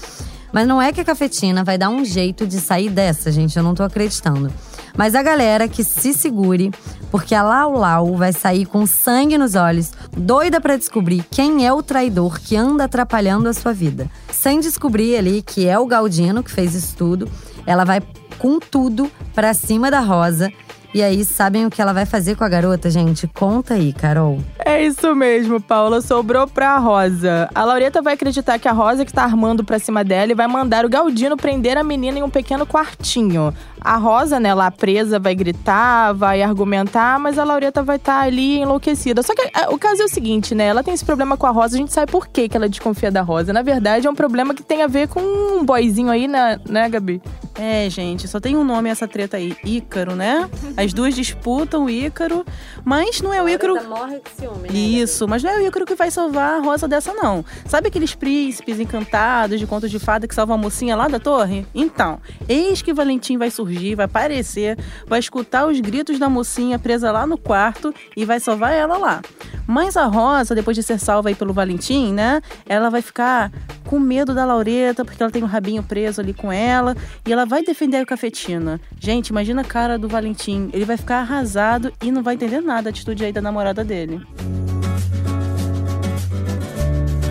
Mas 0.51 0.67
não 0.67 0.81
é 0.81 0.91
que 0.91 0.99
a 0.99 1.05
cafetina 1.05 1.63
vai 1.63 1.77
dar 1.77 1.89
um 1.89 2.03
jeito 2.03 2.47
de 2.47 2.59
sair 2.59 2.89
dessa, 2.89 3.31
gente. 3.31 3.55
Eu 3.55 3.63
não 3.63 3.75
tô 3.75 3.83
acreditando. 3.83 4.51
Mas 4.97 5.15
a 5.15 5.23
galera 5.23 5.67
que 5.67 5.83
se 5.83 6.13
segure, 6.13 6.71
porque 7.11 7.33
a 7.33 7.43
Lau 7.43 7.73
Lau 7.73 8.15
vai 8.15 8.33
sair 8.33 8.65
com 8.65 8.85
sangue 8.85 9.37
nos 9.37 9.55
olhos, 9.55 9.91
doida 10.15 10.59
pra 10.59 10.77
descobrir 10.77 11.25
quem 11.29 11.65
é 11.65 11.73
o 11.73 11.83
traidor 11.83 12.39
que 12.39 12.55
anda 12.55 12.85
atrapalhando 12.85 13.49
a 13.49 13.53
sua 13.53 13.73
vida. 13.73 14.09
Sem 14.31 14.59
descobrir 14.59 15.17
ali 15.17 15.41
que 15.41 15.67
é 15.67 15.77
o 15.77 15.85
Galdino 15.85 16.43
que 16.43 16.51
fez 16.51 16.75
isso 16.75 16.95
tudo, 16.95 17.29
ela 17.65 17.83
vai 17.83 18.01
com 18.37 18.59
tudo 18.59 19.11
pra 19.33 19.53
cima 19.53 19.91
da 19.91 19.99
Rosa. 19.99 20.51
E 20.91 21.03
aí, 21.03 21.23
sabem 21.23 21.67
o 21.67 21.69
que 21.69 21.79
ela 21.79 21.93
vai 21.93 22.05
fazer 22.05 22.35
com 22.35 22.43
a 22.43 22.49
garota, 22.49 22.89
gente? 22.89 23.27
Conta 23.27 23.75
aí, 23.75 23.93
Carol. 23.93 24.39
É 24.57 24.83
isso 24.83 25.13
mesmo, 25.15 25.61
Paula. 25.61 26.01
Sobrou 26.01 26.47
pra 26.47 26.77
Rosa. 26.79 27.47
A 27.53 27.63
Laureta 27.63 28.01
vai 28.01 28.15
acreditar 28.15 28.57
que 28.57 28.67
a 28.67 28.71
Rosa 28.71 29.05
que 29.05 29.13
tá 29.13 29.23
armando 29.23 29.63
pra 29.63 29.77
cima 29.77 30.03
dela 30.03 30.31
e 30.31 30.35
vai 30.35 30.47
mandar 30.47 30.85
o 30.85 30.89
Galdino 30.89 31.37
prender 31.37 31.77
a 31.77 31.83
menina 31.83 32.17
em 32.17 32.23
um 32.23 32.29
pequeno 32.29 32.65
quartinho. 32.65 33.53
A 33.79 33.97
Rosa, 33.97 34.39
né, 34.39 34.53
lá 34.53 34.71
presa, 34.71 35.19
vai 35.19 35.35
gritar, 35.35 36.13
vai 36.13 36.41
argumentar, 36.41 37.19
mas 37.19 37.37
a 37.37 37.43
Laureta 37.43 37.83
vai 37.83 37.97
estar 37.97 38.21
tá 38.21 38.25
ali 38.25 38.59
enlouquecida. 38.59 39.21
Só 39.21 39.35
que 39.35 39.41
é, 39.41 39.69
o 39.69 39.77
caso 39.77 40.01
é 40.01 40.05
o 40.05 40.09
seguinte, 40.09 40.55
né? 40.55 40.65
Ela 40.65 40.83
tem 40.83 40.93
esse 40.93 41.05
problema 41.05 41.37
com 41.37 41.45
a 41.45 41.51
Rosa, 41.51 41.75
a 41.75 41.79
gente 41.79 41.93
sabe 41.93 42.11
por 42.11 42.27
que, 42.27 42.49
que 42.49 42.57
ela 42.57 42.67
desconfia 42.67 43.11
da 43.11 43.21
Rosa. 43.21 43.53
Na 43.53 43.61
verdade, 43.61 44.07
é 44.07 44.09
um 44.09 44.15
problema 44.15 44.55
que 44.55 44.63
tem 44.63 44.81
a 44.81 44.87
ver 44.87 45.07
com 45.07 45.19
um 45.21 45.63
boyzinho 45.63 46.09
aí, 46.09 46.27
né, 46.27 46.59
né 46.67 46.89
Gabi? 46.89 47.21
É, 47.61 47.89
gente, 47.89 48.25
só 48.25 48.39
tem 48.39 48.55
um 48.55 48.63
nome 48.63 48.89
essa 48.89 49.05
treta 49.05 49.35
aí, 49.35 49.53
Ícaro, 49.65 50.15
né? 50.15 50.49
As 50.77 50.93
duas 50.93 51.13
disputam 51.13 51.85
o 51.85 51.89
Ícaro, 51.89 52.45
mas 52.85 53.19
não 53.19 53.33
é 53.33 53.43
o 53.43 53.49
Ícaro. 53.49 53.75
morre 53.85 54.21
de 54.21 54.29
ciúme, 54.29 54.69
né? 54.69 54.73
Isso, 54.73 55.27
mas 55.27 55.43
não 55.43 55.51
é 55.51 55.57
o 55.57 55.67
Ícaro 55.67 55.85
que 55.85 55.93
vai 55.93 56.09
salvar 56.09 56.53
a 56.53 56.63
Rosa 56.63 56.87
dessa, 56.87 57.13
não. 57.13 57.43
Sabe 57.65 57.89
aqueles 57.89 58.15
príncipes 58.15 58.79
encantados 58.79 59.59
de 59.59 59.67
contos 59.67 59.91
de 59.91 59.99
fada 59.99 60.25
que 60.25 60.33
salvam 60.33 60.55
a 60.55 60.57
mocinha 60.57 60.95
lá 60.95 61.09
da 61.09 61.19
torre? 61.19 61.67
Então, 61.75 62.21
eis 62.47 62.81
que 62.81 62.93
Valentim 62.93 63.37
vai 63.37 63.51
surgir, 63.51 63.93
vai 63.93 64.05
aparecer, 64.05 64.77
vai 65.05 65.19
escutar 65.19 65.67
os 65.67 65.81
gritos 65.81 66.17
da 66.17 66.29
mocinha 66.29 66.79
presa 66.79 67.11
lá 67.11 67.27
no 67.27 67.37
quarto 67.37 67.93
e 68.15 68.23
vai 68.23 68.39
salvar 68.39 68.71
ela 68.71 68.97
lá. 68.97 69.21
Mas 69.67 69.97
a 69.97 70.05
Rosa, 70.05 70.55
depois 70.55 70.77
de 70.77 70.81
ser 70.81 70.97
salva 70.97 71.27
aí 71.27 71.35
pelo 71.35 71.51
Valentim, 71.51 72.13
né? 72.13 72.41
Ela 72.65 72.89
vai 72.89 73.01
ficar 73.01 73.51
com 73.89 73.99
medo 73.99 74.35
da 74.35 74.45
Laureta, 74.45 75.03
porque 75.03 75.23
ela 75.23 75.31
tem 75.31 75.41
um 75.41 75.47
rabinho 75.47 75.81
preso 75.81 76.21
ali 76.21 76.31
com 76.31 76.51
ela, 76.51 76.95
e 77.25 77.33
ela 77.33 77.43
vai 77.43 77.63
defender 77.63 77.97
a 77.97 78.05
cafetina. 78.05 78.79
Gente, 78.99 79.29
imagina 79.29 79.61
a 79.61 79.65
cara 79.65 79.97
do 79.97 80.07
Valentim. 80.07 80.69
Ele 80.71 80.85
vai 80.85 80.95
ficar 80.95 81.21
arrasado 81.21 81.91
e 81.99 82.11
não 82.11 82.21
vai 82.21 82.35
entender 82.35 82.61
nada 82.61 82.83
da 82.83 82.89
atitude 82.91 83.25
aí 83.25 83.33
da 83.33 83.41
namorada 83.41 83.83
dele. 83.83 84.21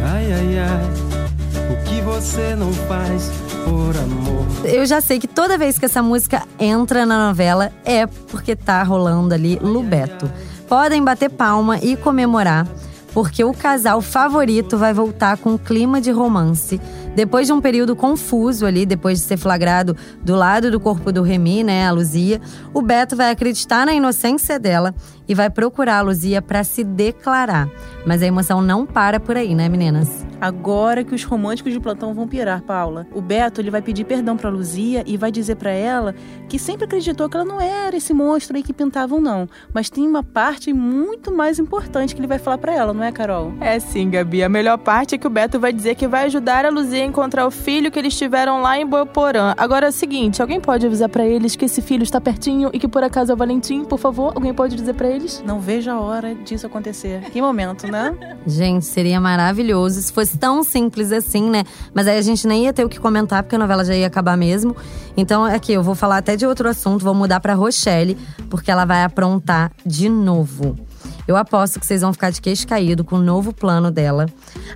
Ai, 0.02 0.32
ai, 0.32 0.58
ai, 0.58 1.72
o 1.72 1.84
que 1.84 2.00
você 2.00 2.56
não 2.56 2.72
faz 2.72 3.30
por 3.64 3.96
amor? 3.96 4.44
Eu 4.64 4.84
já 4.84 5.00
sei 5.00 5.20
que 5.20 5.28
toda 5.28 5.56
vez 5.56 5.78
que 5.78 5.84
essa 5.84 6.02
música 6.02 6.42
entra 6.58 7.06
na 7.06 7.28
novela 7.28 7.70
é 7.84 8.04
porque 8.04 8.56
tá 8.56 8.82
rolando 8.82 9.32
ali 9.32 9.60
Lubeto. 9.62 10.28
Podem 10.68 11.04
bater 11.04 11.30
palma 11.30 11.78
e 11.78 11.96
comemorar 11.96 12.66
porque 13.12 13.42
o 13.44 13.52
casal 13.52 14.00
favorito 14.00 14.76
vai 14.76 14.92
voltar 14.92 15.38
com 15.38 15.50
um 15.50 15.58
clima 15.58 16.00
de 16.00 16.10
romance. 16.10 16.80
Depois 17.18 17.48
de 17.48 17.52
um 17.52 17.60
período 17.60 17.96
confuso 17.96 18.64
ali, 18.64 18.86
depois 18.86 19.18
de 19.18 19.24
ser 19.24 19.36
flagrado 19.36 19.96
do 20.22 20.36
lado 20.36 20.70
do 20.70 20.78
corpo 20.78 21.10
do 21.10 21.20
Remy, 21.20 21.64
né, 21.64 21.84
a 21.84 21.90
Luzia, 21.90 22.40
o 22.72 22.80
Beto 22.80 23.16
vai 23.16 23.32
acreditar 23.32 23.84
na 23.84 23.92
inocência 23.92 24.56
dela 24.56 24.94
e 25.26 25.34
vai 25.34 25.50
procurar 25.50 25.98
a 25.98 26.02
Luzia 26.02 26.40
para 26.40 26.62
se 26.62 26.84
declarar. 26.84 27.68
Mas 28.06 28.22
a 28.22 28.26
emoção 28.26 28.62
não 28.62 28.86
para 28.86 29.18
por 29.18 29.36
aí, 29.36 29.52
né, 29.52 29.68
meninas? 29.68 30.24
Agora 30.40 31.02
que 31.02 31.14
os 31.14 31.24
românticos 31.24 31.72
de 31.72 31.80
plantão 31.80 32.14
vão 32.14 32.28
pirar, 32.28 32.62
Paula. 32.62 33.06
O 33.12 33.20
Beto 33.20 33.60
ele 33.60 33.70
vai 33.70 33.82
pedir 33.82 34.04
perdão 34.04 34.36
para 34.36 34.48
Luzia 34.48 35.02
e 35.04 35.16
vai 35.16 35.32
dizer 35.32 35.56
para 35.56 35.70
ela 35.70 36.14
que 36.48 36.58
sempre 36.58 36.84
acreditou 36.84 37.28
que 37.28 37.36
ela 37.36 37.44
não 37.44 37.60
era 37.60 37.96
esse 37.96 38.14
monstro 38.14 38.56
aí 38.56 38.62
que 38.62 38.72
pintavam 38.72 39.20
não, 39.20 39.48
mas 39.74 39.90
tem 39.90 40.06
uma 40.06 40.22
parte 40.22 40.72
muito 40.72 41.34
mais 41.34 41.58
importante 41.58 42.14
que 42.14 42.20
ele 42.20 42.28
vai 42.28 42.38
falar 42.38 42.58
para 42.58 42.72
ela, 42.72 42.94
não 42.94 43.02
é, 43.02 43.10
Carol? 43.10 43.52
É 43.60 43.80
sim, 43.80 44.08
Gabi. 44.08 44.44
A 44.44 44.48
melhor 44.48 44.78
parte 44.78 45.16
é 45.16 45.18
que 45.18 45.26
o 45.26 45.30
Beto 45.30 45.58
vai 45.58 45.72
dizer 45.72 45.96
que 45.96 46.06
vai 46.06 46.26
ajudar 46.26 46.64
a 46.64 46.70
Luzia 46.70 47.02
a 47.02 47.06
encontrar 47.08 47.46
o 47.46 47.50
filho 47.50 47.90
que 47.90 47.98
eles 47.98 48.16
tiveram 48.16 48.62
lá 48.62 48.78
em 48.78 48.86
Boiporã. 48.86 49.54
Agora 49.56 49.86
é 49.86 49.88
o 49.88 49.92
seguinte, 49.92 50.40
alguém 50.40 50.60
pode 50.60 50.86
avisar 50.86 51.08
para 51.08 51.26
eles 51.26 51.56
que 51.56 51.64
esse 51.64 51.82
filho 51.82 52.04
está 52.04 52.20
pertinho 52.20 52.70
e 52.72 52.78
que 52.78 52.86
por 52.86 53.02
acaso 53.02 53.32
é 53.32 53.34
o 53.34 53.36
Valentim, 53.36 53.84
por 53.84 53.98
favor? 53.98 54.32
Alguém 54.36 54.54
pode 54.54 54.76
dizer 54.76 54.94
para 54.94 55.08
eles? 55.08 55.42
Não 55.44 55.58
vejo 55.58 55.90
a 55.90 56.00
hora 56.00 56.32
disso 56.36 56.66
acontecer. 56.66 57.22
Que 57.32 57.42
momento, 57.42 57.88
né? 57.88 58.14
Gente, 58.46 58.86
seria 58.86 59.20
maravilhoso 59.20 60.00
se 60.00 60.12
fosse 60.12 60.28
fosse 60.28 60.36
tão 60.36 60.62
simples 60.62 61.10
assim, 61.10 61.48
né? 61.48 61.64
Mas 61.94 62.06
aí 62.06 62.18
a 62.18 62.22
gente 62.22 62.46
nem 62.46 62.64
ia 62.64 62.72
ter 62.72 62.84
o 62.84 62.88
que 62.88 63.00
comentar, 63.00 63.42
porque 63.42 63.56
a 63.56 63.58
novela 63.58 63.84
já 63.84 63.94
ia 63.94 64.06
acabar 64.06 64.36
mesmo. 64.36 64.76
Então, 65.16 65.44
aqui, 65.44 65.72
eu 65.72 65.82
vou 65.82 65.94
falar 65.94 66.18
até 66.18 66.36
de 66.36 66.46
outro 66.46 66.68
assunto, 66.68 67.04
vou 67.04 67.14
mudar 67.14 67.40
pra 67.40 67.54
Rochelle, 67.54 68.16
porque 68.50 68.70
ela 68.70 68.84
vai 68.84 69.02
aprontar 69.02 69.72
de 69.84 70.08
novo. 70.08 70.87
Eu 71.28 71.36
aposto 71.36 71.78
que 71.78 71.84
vocês 71.84 72.00
vão 72.00 72.10
ficar 72.10 72.30
de 72.30 72.40
queixo 72.40 72.66
caído 72.66 73.04
com 73.04 73.16
o 73.16 73.22
novo 73.22 73.52
plano 73.52 73.90
dela. 73.90 74.24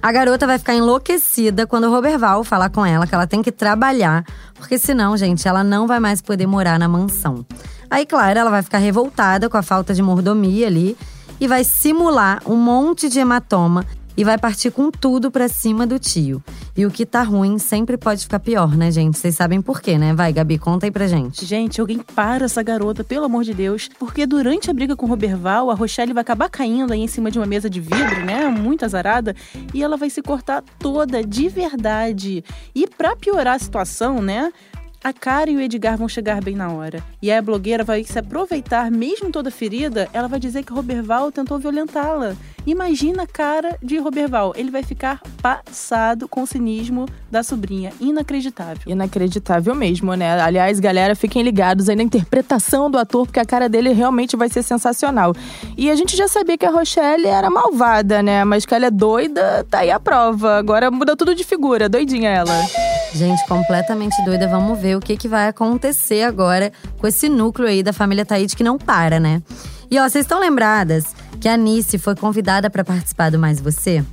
A 0.03 0.13
garota 0.13 0.47
vai 0.47 0.59
ficar 0.59 0.75
enlouquecida 0.75 1.67
quando 1.67 1.85
o 1.85 1.91
Roberval 1.91 2.45
falar 2.45 2.69
com 2.69 2.85
ela 2.85 3.07
que 3.07 3.15
ela 3.15 3.27
tem 3.27 3.41
que 3.41 3.51
trabalhar, 3.51 4.23
porque 4.55 4.79
senão, 4.79 5.17
gente, 5.17 5.49
ela 5.49 5.65
não 5.65 5.87
vai 5.87 5.99
mais 5.99 6.21
poder 6.21 6.47
morar 6.47 6.79
na 6.79 6.87
mansão. 6.87 7.47
Aí, 7.89 8.05
claro, 8.05 8.39
ela 8.39 8.51
vai 8.51 8.63
ficar 8.63 8.77
revoltada 8.77 9.49
com 9.49 9.57
a 9.57 9.63
falta 9.63 9.95
de 9.95 10.03
mordomia 10.03 10.67
ali 10.67 10.95
e 11.41 11.49
vai 11.49 11.65
simular 11.65 12.43
um 12.47 12.57
monte 12.57 13.09
de 13.09 13.19
hematoma 13.19 13.87
e 14.17 14.25
vai 14.25 14.39
partir 14.39 14.71
com 14.71 14.91
tudo 14.91 15.31
pra 15.31 15.49
cima 15.49 15.87
do 15.87 15.99
tio. 15.99 16.43
E 16.77 16.87
o 16.87 16.91
que 16.91 17.05
tá 17.05 17.23
ruim 17.23 17.59
sempre 17.59 17.97
pode 17.97 18.23
ficar 18.23 18.41
pior, 18.41 18.77
né, 18.77 18.91
gente? 18.91 19.19
Vocês 19.19 19.35
sabem 19.35 19.61
por 19.61 19.81
quê, 19.81 19.99
né? 19.99 20.15
Vai, 20.15 20.33
Gabi, 20.33 20.59
conta 20.59 20.87
aí 20.87 20.91
pra 20.91 21.07
gente. 21.07 21.45
Gente, 21.45 21.81
alguém 21.81 21.99
para 21.99 22.45
essa 22.45 22.63
garota, 22.63 23.05
pelo 23.05 23.25
amor 23.25 23.45
de 23.45 23.55
Deus. 23.55 23.89
Porque 23.99 24.27
durante 24.27 24.71
a 24.71 24.75
briga 24.75 24.97
com 24.97 25.07
o 25.07 25.09
Roberval, 25.09 25.71
a 25.71 25.75
Rochelle 25.75 26.13
vai 26.13 26.23
acabar 26.23 26.49
caindo 26.49 26.93
aí 26.93 27.01
em 27.01 27.09
cima 27.09 27.31
de 27.31 27.39
uma 27.39 27.47
mesa 27.47 27.69
de 27.69 27.81
vidro, 27.81 28.25
né? 28.25 28.49
Muito 28.49 28.85
azarada. 28.85 29.35
E 29.75 29.83
ela 29.83 29.97
vai 29.97 30.11
se 30.11 30.23
cortar 30.23 30.63
toda, 30.79 31.23
de 31.23 31.49
verdade. 31.49 32.45
E 32.75 32.87
pra 32.87 33.15
piorar 33.17 33.57
a 33.57 33.59
situação, 33.59 34.21
né? 34.23 34.53
A 35.05 35.13
Cara 35.13 35.51
e 35.51 35.57
o 35.57 35.61
Edgar 35.61 35.99
vão 35.99 36.09
chegar 36.09 36.41
bem 36.41 36.55
na 36.55 36.71
hora. 36.71 37.03
E 37.21 37.29
aí 37.31 37.37
a 37.37 37.43
blogueira 37.43 37.83
vai 37.83 38.05
se 38.05 38.17
aproveitar, 38.17 38.89
mesmo 38.89 39.33
toda 39.33 39.51
ferida, 39.51 40.09
ela 40.13 40.29
vai 40.29 40.39
dizer 40.39 40.63
que 40.63 40.73
Roberval 40.73 41.33
tentou 41.33 41.59
violentá-la. 41.59 42.37
Imagina 42.65 43.25
a 43.25 43.27
cara 43.27 43.77
de 43.83 43.99
Roberval. 43.99 44.53
Ele 44.57 44.71
vai 44.71 44.85
ficar 44.85 45.21
passado 45.43 46.29
com 46.29 46.43
o 46.43 46.47
cinismo 46.47 47.07
da 47.29 47.43
sobrinha. 47.43 47.93
Inacreditável. 48.01 48.85
Inacreditável 48.87 49.75
mesmo, 49.75 50.15
né? 50.15 50.41
Aliás, 50.41 50.79
galera, 50.79 51.17
fiquem 51.17 51.43
ligados 51.43 51.89
aí 51.89 51.97
na 51.97 52.05
interpretação 52.05 52.89
do 52.89 52.99
ator, 52.99 53.27
porque 53.27 53.41
a 53.41 53.45
cara 53.45 53.69
dele 53.69 53.93
realmente 53.93 54.37
vai 54.37 54.49
ser 54.49 54.63
sensacional. 54.63 55.35
E 55.77 55.91
a 55.91 55.97
gente 55.97 56.17
já 56.17 56.29
sabia 56.29 56.57
que 56.57 56.65
a 56.65 56.71
Rochelle 56.71 57.27
era 57.27 57.51
malvada, 57.51 58.23
né? 58.23 58.45
Mas 58.45 58.65
que 58.65 58.73
ela 58.73 58.87
é 58.87 58.91
doida, 58.91 59.67
tá 59.69 59.79
aí 59.79 59.91
a 59.91 59.99
prova. 59.99 60.59
Agora 60.59 60.89
muda 60.91 61.17
tudo 61.17 61.35
de 61.35 61.43
figura, 61.43 61.89
doidinha 61.89 62.31
ela. 62.31 62.55
Gente, 63.13 63.45
completamente 63.47 64.25
doida. 64.25 64.47
Vamos 64.47 64.79
ver 64.79 64.92
o 64.97 65.01
que, 65.01 65.17
que 65.17 65.29
vai 65.29 65.49
acontecer 65.49 66.23
agora 66.23 66.73
com 66.99 67.07
esse 67.07 67.29
núcleo 67.29 67.69
aí 67.69 67.83
da 67.83 67.93
família 67.93 68.25
Taíde 68.25 68.57
que 68.57 68.65
não 68.65 68.79
para, 68.79 69.19
né? 69.19 69.43
E 69.91 69.99
ó, 69.99 70.09
vocês 70.09 70.25
estão 70.25 70.41
lembradas 70.41 71.15
que 71.41 71.49
a 71.49 71.57
Nice 71.57 71.99
foi 71.99 72.15
convidada 72.15 72.71
para 72.71 72.85
participar 72.85 73.31
do 73.31 73.39
Mais 73.39 73.61
Você? 73.61 74.05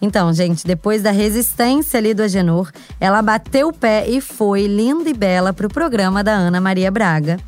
Então, 0.00 0.32
gente, 0.32 0.66
depois 0.66 1.00
da 1.00 1.12
resistência 1.12 1.96
ali 1.96 2.12
do 2.12 2.22
Agenor, 2.24 2.70
ela 3.00 3.22
bateu 3.22 3.68
o 3.68 3.72
pé 3.72 4.04
e 4.08 4.20
foi 4.20 4.66
linda 4.66 5.08
e 5.08 5.14
bela 5.14 5.52
pro 5.52 5.68
programa 5.68 6.24
da 6.24 6.32
Ana 6.32 6.60
Maria 6.60 6.90
Braga. 6.90 7.38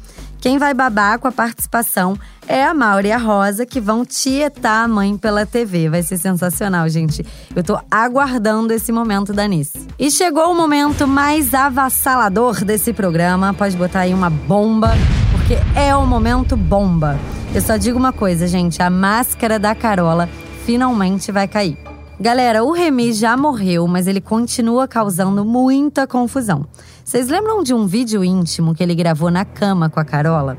Quem 0.44 0.58
vai 0.58 0.74
babar 0.74 1.18
com 1.18 1.26
a 1.26 1.32
participação 1.32 2.18
é 2.46 2.62
a 2.62 2.74
Mauri 2.74 3.08
e 3.08 3.12
a 3.12 3.16
Rosa, 3.16 3.64
que 3.64 3.80
vão 3.80 4.04
tietar 4.04 4.84
a 4.84 4.86
mãe 4.86 5.16
pela 5.16 5.46
TV. 5.46 5.88
Vai 5.88 6.02
ser 6.02 6.18
sensacional, 6.18 6.86
gente. 6.86 7.24
Eu 7.56 7.64
tô 7.64 7.80
aguardando 7.90 8.70
esse 8.74 8.92
momento 8.92 9.32
da 9.32 9.48
Nice. 9.48 9.88
E 9.98 10.10
chegou 10.10 10.52
o 10.52 10.54
momento 10.54 11.08
mais 11.08 11.54
avassalador 11.54 12.62
desse 12.62 12.92
programa. 12.92 13.54
Pode 13.54 13.74
botar 13.74 14.00
aí 14.00 14.12
uma 14.12 14.28
bomba, 14.28 14.90
porque 15.32 15.56
é 15.74 15.96
o 15.96 16.04
momento 16.04 16.58
bomba. 16.58 17.18
Eu 17.54 17.62
só 17.62 17.78
digo 17.78 17.98
uma 17.98 18.12
coisa, 18.12 18.46
gente: 18.46 18.82
a 18.82 18.90
máscara 18.90 19.58
da 19.58 19.74
Carola 19.74 20.28
finalmente 20.66 21.32
vai 21.32 21.48
cair. 21.48 21.78
Galera, 22.24 22.64
o 22.64 22.72
Remy 22.72 23.12
já 23.12 23.36
morreu, 23.36 23.86
mas 23.86 24.06
ele 24.06 24.18
continua 24.18 24.88
causando 24.88 25.44
muita 25.44 26.06
confusão. 26.06 26.64
Vocês 27.04 27.28
lembram 27.28 27.62
de 27.62 27.74
um 27.74 27.86
vídeo 27.86 28.24
íntimo 28.24 28.74
que 28.74 28.82
ele 28.82 28.94
gravou 28.94 29.30
na 29.30 29.44
cama 29.44 29.90
com 29.90 30.00
a 30.00 30.04
Carola? 30.06 30.56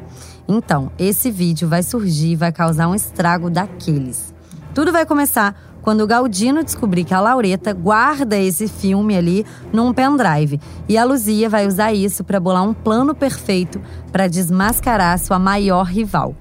Então, 0.47 0.91
esse 0.99 1.31
vídeo 1.31 1.67
vai 1.67 1.81
surgir 1.81 2.33
e 2.33 2.35
vai 2.35 2.51
causar 2.51 2.87
um 2.87 2.93
estrago 2.93 3.49
daqueles. 3.49 4.31
Tudo 4.75 4.91
vai 4.91 5.07
começar 5.07 5.59
quando 5.81 6.01
o 6.01 6.07
Galdino 6.07 6.63
descobrir 6.63 7.03
que 7.03 7.15
a 7.15 7.19
Laureta 7.19 7.73
guarda 7.73 8.37
esse 8.37 8.67
filme 8.67 9.17
ali 9.17 9.43
num 9.73 9.91
pendrive. 9.91 10.61
E 10.87 10.99
a 10.99 11.03
Luzia 11.03 11.49
vai 11.49 11.65
usar 11.65 11.91
isso 11.93 12.23
para 12.23 12.39
bolar 12.39 12.61
um 12.61 12.75
plano 12.75 13.15
perfeito 13.15 13.81
para 14.11 14.27
desmascarar 14.27 15.17
sua 15.17 15.39
maior 15.39 15.85
rival. 15.85 16.35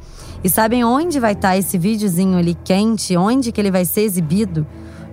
E 0.44 0.50
sabem 0.50 0.84
onde 0.84 1.18
vai 1.18 1.32
estar 1.32 1.52
tá 1.52 1.56
esse 1.56 1.78
videozinho 1.78 2.36
ali 2.36 2.54
quente? 2.62 3.16
Onde 3.16 3.50
que 3.50 3.58
ele 3.58 3.70
vai 3.70 3.86
ser 3.86 4.02
exibido? 4.02 4.66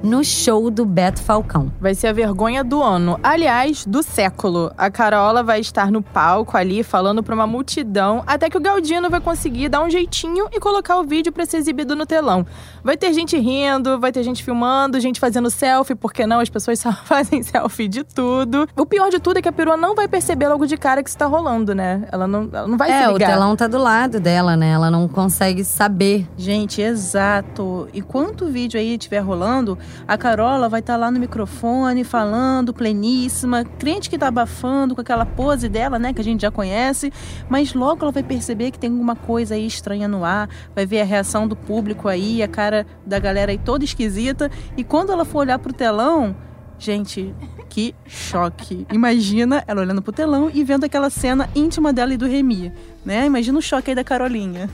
No 0.04 0.24
show 0.24 0.70
do 0.72 0.86
Beto 0.86 1.22
Falcão. 1.22 1.72
Vai 1.80 1.94
ser 1.94 2.08
a 2.08 2.14
vergonha 2.14 2.64
do 2.64 2.82
ano. 2.82 3.20
Aliás, 3.22 3.86
do 3.86 4.02
século. 4.02 4.72
A 4.78 4.90
Carola 4.90 5.44
vai 5.44 5.60
estar 5.60 5.92
no 5.92 6.02
palco 6.02 6.58
ali 6.58 6.84
falando 6.84 7.22
pra 7.22 7.36
uma 7.36 7.46
multidão, 7.46 8.24
até 8.26 8.50
que 8.50 8.58
o 8.58 8.62
Galdino 8.62 9.10
vai 9.10 9.20
conseguir 9.20 9.70
dar 9.70 9.84
um 9.84 9.90
jeitinho 9.90 10.48
e 10.52 10.60
colocar 10.60 10.98
o 10.98 11.04
vídeo 11.04 11.32
pra 11.32 11.46
ser 11.46 11.58
exibido 11.58 11.96
no 11.96 12.06
telão. 12.06 12.46
Vai 12.84 12.98
ter 12.98 13.14
gente 13.14 13.38
rindo, 13.38 14.00
vai 14.00 14.12
ter 14.12 14.24
gente 14.24 14.44
filmando, 14.44 15.00
gente 15.00 15.20
fazendo 15.20 15.50
selfie, 15.50 15.96
porque 15.96 16.26
não? 16.26 16.40
As 16.40 16.50
pessoas 16.50 16.80
só 16.80 16.92
fazem 17.06 17.44
selfie 17.44 17.88
de 17.88 18.04
tudo. 18.04 18.68
O 18.76 18.86
pior 18.86 19.10
de 19.10 19.20
tudo 19.20 19.38
é 19.38 19.42
que 19.42 19.50
a 19.50 19.54
perua 19.54 19.78
não 19.78 19.96
vai 19.96 20.08
perceber 20.08 20.48
logo 20.48 20.66
de 20.66 20.78
cara 20.78 21.04
que 21.04 21.10
isso 21.10 21.18
tá 21.18 21.26
rolando, 21.26 21.76
né? 21.76 22.08
Ela 22.12 22.28
não, 22.28 22.50
ela 22.52 22.68
não 22.68 22.78
vai 22.78 22.92
é, 22.92 23.04
se 23.04 23.10
o 23.10 23.14
ligar. 23.14 23.32
telão 23.32 23.56
tá 23.56 23.68
do 23.68 23.78
lado 23.78 24.20
dela, 24.20 24.56
né? 24.56 24.72
Ela 24.72 24.90
não 24.90 25.08
consegue 25.08 25.64
saber. 25.64 26.28
Gente, 26.38 26.82
exato. 26.82 27.88
E 27.94 28.02
quanto 28.02 28.46
o 28.46 28.52
vídeo 28.52 28.80
aí 28.80 28.94
estiver 28.94 29.20
rolando, 29.20 29.78
a 30.08 30.18
Carola 30.18 30.70
vai 30.70 30.80
estar 30.80 30.98
lá 30.98 31.10
no 31.12 31.20
microfone 31.20 32.04
falando, 32.04 32.74
pleníssima, 32.74 33.64
crente 33.64 34.10
que 34.10 34.18
tá 34.18 34.28
abafando 34.28 34.96
com 34.96 35.02
aquela 35.02 35.26
pose 35.26 35.70
dela, 35.70 35.98
né, 35.98 36.14
que 36.14 36.22
a 36.22 36.24
gente 36.24 36.42
já 36.42 36.52
conhece, 36.52 37.12
mas 37.50 37.74
logo 37.74 38.04
ela 38.04 38.12
vai 38.12 38.24
perceber 38.24 38.72
que 38.72 38.80
tem 38.80 38.90
alguma 38.90 39.16
coisa 39.16 39.56
aí 39.56 39.66
estranha 39.66 40.08
no 40.08 40.24
ar, 40.24 40.50
vai 40.76 40.86
ver 40.86 41.02
a 41.02 41.06
reação 41.06 41.48
do 41.48 41.56
público 41.56 42.08
aí, 42.08 42.42
a 42.42 42.48
cara 42.48 42.86
da 43.06 43.20
galera 43.20 43.52
aí 43.52 43.58
toda 43.58 43.84
esquisita, 43.84 44.50
e 44.76 44.84
quando 44.84 45.12
ela 45.12 45.26
for 45.26 45.40
olhar 45.40 45.60
pro 45.60 45.74
telão, 45.74 46.36
gente, 46.78 47.34
que 47.70 47.96
choque. 48.06 48.86
Imagina 48.92 49.64
ela 49.66 49.82
olhando 49.82 50.02
pro 50.02 50.12
telão 50.12 50.52
e 50.54 50.64
vendo 50.64 50.84
aquela 50.84 51.10
cena 51.10 51.50
íntima 51.56 51.94
dela 51.94 52.14
e 52.14 52.18
do 52.18 52.26
Remy, 52.26 52.72
né? 53.06 53.26
Imagina 53.26 53.58
o 53.58 53.62
choque 53.62 53.92
aí 53.92 53.96
da 53.96 54.04
Carolinha. 54.04 54.70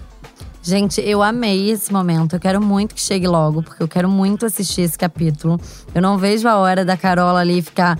Gente, 0.67 0.99
eu 0.99 1.23
amei 1.23 1.69
esse 1.71 1.93
momento. 1.93 2.35
Eu 2.35 2.41
quero 2.41 2.61
muito 2.61 2.93
que 2.93 2.99
chegue 2.99 3.25
logo, 3.25 3.63
porque 3.63 3.81
eu 3.81 3.87
quero 3.87 4.09
muito 4.09 4.45
assistir 4.45 4.81
esse 4.81 4.97
capítulo. 4.97 5.57
Eu 5.95 6.01
não 6.01 6.17
vejo 6.17 6.45
a 6.45 6.57
hora 6.57 6.83
da 6.83 6.97
Carola 6.97 7.39
ali 7.39 7.61
ficar 7.61 7.97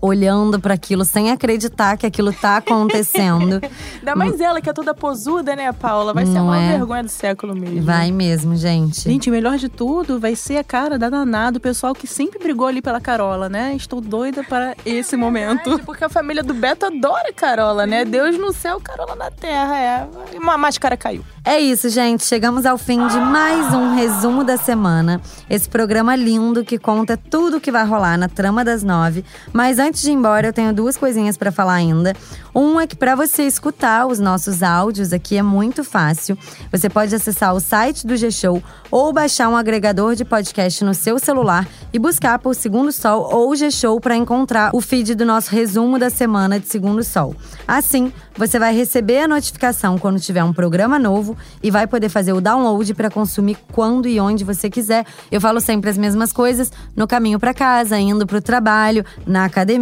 olhando 0.00 0.60
para 0.60 0.74
aquilo 0.74 1.04
sem 1.04 1.30
acreditar 1.30 1.96
que 1.96 2.06
aquilo 2.06 2.32
tá 2.32 2.58
acontecendo. 2.58 3.60
Ainda 3.98 4.16
mais 4.16 4.40
ela, 4.40 4.60
que 4.60 4.70
é 4.70 4.72
toda 4.72 4.94
posuda, 4.94 5.54
né, 5.56 5.72
Paula? 5.72 6.12
Vai 6.14 6.26
ser 6.26 6.32
Não 6.32 6.46
uma 6.46 6.58
é? 6.58 6.76
vergonha 6.76 7.02
do 7.04 7.08
século 7.08 7.54
mesmo. 7.54 7.82
Vai 7.82 8.10
mesmo, 8.10 8.56
gente. 8.56 9.02
Gente, 9.02 9.28
o 9.28 9.32
melhor 9.32 9.56
de 9.56 9.68
tudo 9.68 10.18
vai 10.18 10.34
ser 10.36 10.58
a 10.58 10.64
cara 10.64 10.98
da 10.98 11.08
danada, 11.08 11.58
o 11.58 11.60
pessoal 11.60 11.94
que 11.94 12.06
sempre 12.06 12.38
brigou 12.38 12.66
ali 12.66 12.80
pela 12.80 13.00
Carola, 13.00 13.48
né? 13.48 13.74
Estou 13.74 14.00
doida 14.00 14.44
para 14.44 14.76
esse 14.84 15.16
momento. 15.16 15.64
Verdade, 15.64 15.82
Porque 15.86 16.04
a 16.04 16.08
família 16.08 16.42
do 16.42 16.54
Beto 16.54 16.86
adora 16.86 17.32
Carola, 17.32 17.86
né? 17.86 18.04
Deus 18.04 18.38
no 18.38 18.52
céu, 18.52 18.80
Carola 18.80 19.14
na 19.14 19.30
terra. 19.30 19.78
É. 19.78 20.08
Uma 20.36 20.58
máscara 20.58 20.96
caiu. 20.96 21.24
É 21.44 21.58
isso, 21.58 21.88
gente. 21.88 22.24
Chegamos 22.24 22.66
ao 22.66 22.76
fim 22.76 23.06
de 23.06 23.18
mais 23.18 23.72
um 23.72 23.94
resumo 23.94 24.44
da 24.44 24.56
semana. 24.58 25.20
Esse 25.48 25.68
programa 25.68 26.14
lindo 26.14 26.62
que 26.62 26.78
conta 26.78 27.16
tudo 27.16 27.56
o 27.56 27.60
que 27.60 27.72
vai 27.72 27.86
rolar 27.86 28.18
na 28.18 28.28
trama 28.28 28.62
das 28.64 28.82
nove. 28.82 29.24
Mas 29.52 29.78
antes 29.78 29.87
de 29.96 30.10
ir 30.10 30.14
embora, 30.14 30.48
eu 30.48 30.52
tenho 30.52 30.72
duas 30.72 30.96
coisinhas 30.96 31.36
pra 31.36 31.50
falar 31.50 31.74
ainda. 31.74 32.14
Um 32.54 32.80
é 32.80 32.86
que 32.86 32.96
pra 32.96 33.14
você 33.14 33.44
escutar 33.44 34.06
os 34.06 34.18
nossos 34.18 34.62
áudios 34.62 35.12
aqui 35.12 35.36
é 35.36 35.42
muito 35.42 35.84
fácil. 35.84 36.36
Você 36.72 36.88
pode 36.88 37.14
acessar 37.14 37.54
o 37.54 37.60
site 37.60 38.06
do 38.06 38.16
G-Show 38.16 38.62
ou 38.90 39.12
baixar 39.12 39.48
um 39.48 39.56
agregador 39.56 40.14
de 40.14 40.24
podcast 40.24 40.84
no 40.84 40.94
seu 40.94 41.18
celular 41.18 41.66
e 41.92 41.98
buscar 41.98 42.38
por 42.38 42.54
Segundo 42.54 42.90
Sol 42.90 43.28
ou 43.32 43.54
G-Show 43.54 44.00
para 44.00 44.16
encontrar 44.16 44.70
o 44.74 44.80
feed 44.80 45.14
do 45.14 45.24
nosso 45.24 45.50
resumo 45.50 45.98
da 45.98 46.10
semana 46.10 46.58
de 46.58 46.66
Segundo 46.66 47.04
Sol. 47.04 47.34
Assim, 47.66 48.12
você 48.36 48.58
vai 48.58 48.74
receber 48.74 49.20
a 49.20 49.28
notificação 49.28 49.98
quando 49.98 50.20
tiver 50.20 50.42
um 50.44 50.52
programa 50.52 50.98
novo 50.98 51.36
e 51.62 51.70
vai 51.70 51.86
poder 51.86 52.08
fazer 52.08 52.32
o 52.32 52.40
download 52.40 52.94
para 52.94 53.10
consumir 53.10 53.56
quando 53.72 54.08
e 54.08 54.18
onde 54.20 54.44
você 54.44 54.70
quiser. 54.70 55.04
Eu 55.30 55.40
falo 55.40 55.60
sempre 55.60 55.90
as 55.90 55.98
mesmas 55.98 56.32
coisas 56.32 56.72
no 56.96 57.06
caminho 57.06 57.38
para 57.38 57.52
casa, 57.52 57.98
indo 57.98 58.26
para 58.26 58.38
o 58.38 58.42
trabalho, 58.42 59.04
na 59.26 59.44
academia, 59.44 59.77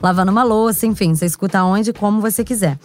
lavando 0.00 0.32
uma 0.32 0.42
louça, 0.42 0.86
enfim, 0.86 1.14
você 1.14 1.26
escuta 1.26 1.62
onde 1.64 1.90
e 1.90 1.92
como 1.92 2.20
você 2.20 2.44
quiser. 2.44 2.78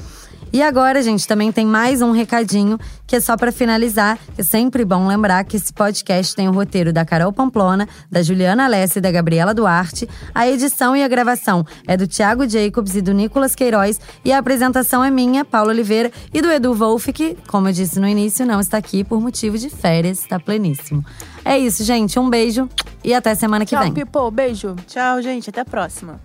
E 0.51 0.61
agora, 0.61 1.01
gente, 1.03 1.27
também 1.27 1.51
tem 1.51 1.65
mais 1.65 2.01
um 2.01 2.11
recadinho 2.11 2.79
que 3.05 3.15
é 3.15 3.19
só 3.19 3.35
para 3.35 3.51
finalizar. 3.51 4.17
É 4.37 4.43
sempre 4.43 4.85
bom 4.85 5.05
lembrar 5.05 5.43
que 5.43 5.57
esse 5.57 5.73
podcast 5.73 6.35
tem 6.35 6.47
o 6.47 6.53
roteiro 6.53 6.93
da 6.93 7.03
Carol 7.03 7.33
Pamplona, 7.33 7.87
da 8.09 8.23
Juliana 8.23 8.65
Alessi 8.65 8.99
e 8.99 9.01
da 9.01 9.11
Gabriela 9.11 9.53
Duarte. 9.53 10.07
A 10.33 10.47
edição 10.47 10.95
e 10.95 11.03
a 11.03 11.07
gravação 11.07 11.65
é 11.85 11.97
do 11.97 12.07
Thiago 12.07 12.47
Jacobs 12.47 12.95
e 12.95 13.01
do 13.01 13.13
Nicolas 13.13 13.55
Queiroz. 13.55 13.99
E 14.23 14.31
a 14.31 14.37
apresentação 14.37 15.03
é 15.03 15.11
minha, 15.11 15.43
Paula 15.43 15.71
Oliveira, 15.71 16.11
e 16.33 16.41
do 16.41 16.49
Edu 16.49 16.73
Wolff, 16.73 17.11
que, 17.11 17.37
como 17.47 17.67
eu 17.67 17.73
disse 17.73 17.99
no 17.99 18.07
início, 18.07 18.45
não 18.45 18.59
está 18.59 18.77
aqui 18.77 19.03
por 19.03 19.19
motivo 19.19 19.57
de 19.57 19.69
férias, 19.69 20.19
está 20.19 20.39
pleníssimo. 20.39 21.05
É 21.43 21.57
isso, 21.57 21.83
gente. 21.83 22.17
Um 22.17 22.29
beijo 22.29 22.69
e 23.03 23.13
até 23.13 23.35
semana 23.35 23.65
que 23.65 23.75
Tchau, 23.75 23.83
vem. 23.83 23.93
Pipo. 23.93 24.31
Beijo. 24.31 24.75
Tchau, 24.87 25.21
gente. 25.21 25.49
Até 25.49 25.61
a 25.61 25.65
próxima. 25.65 26.19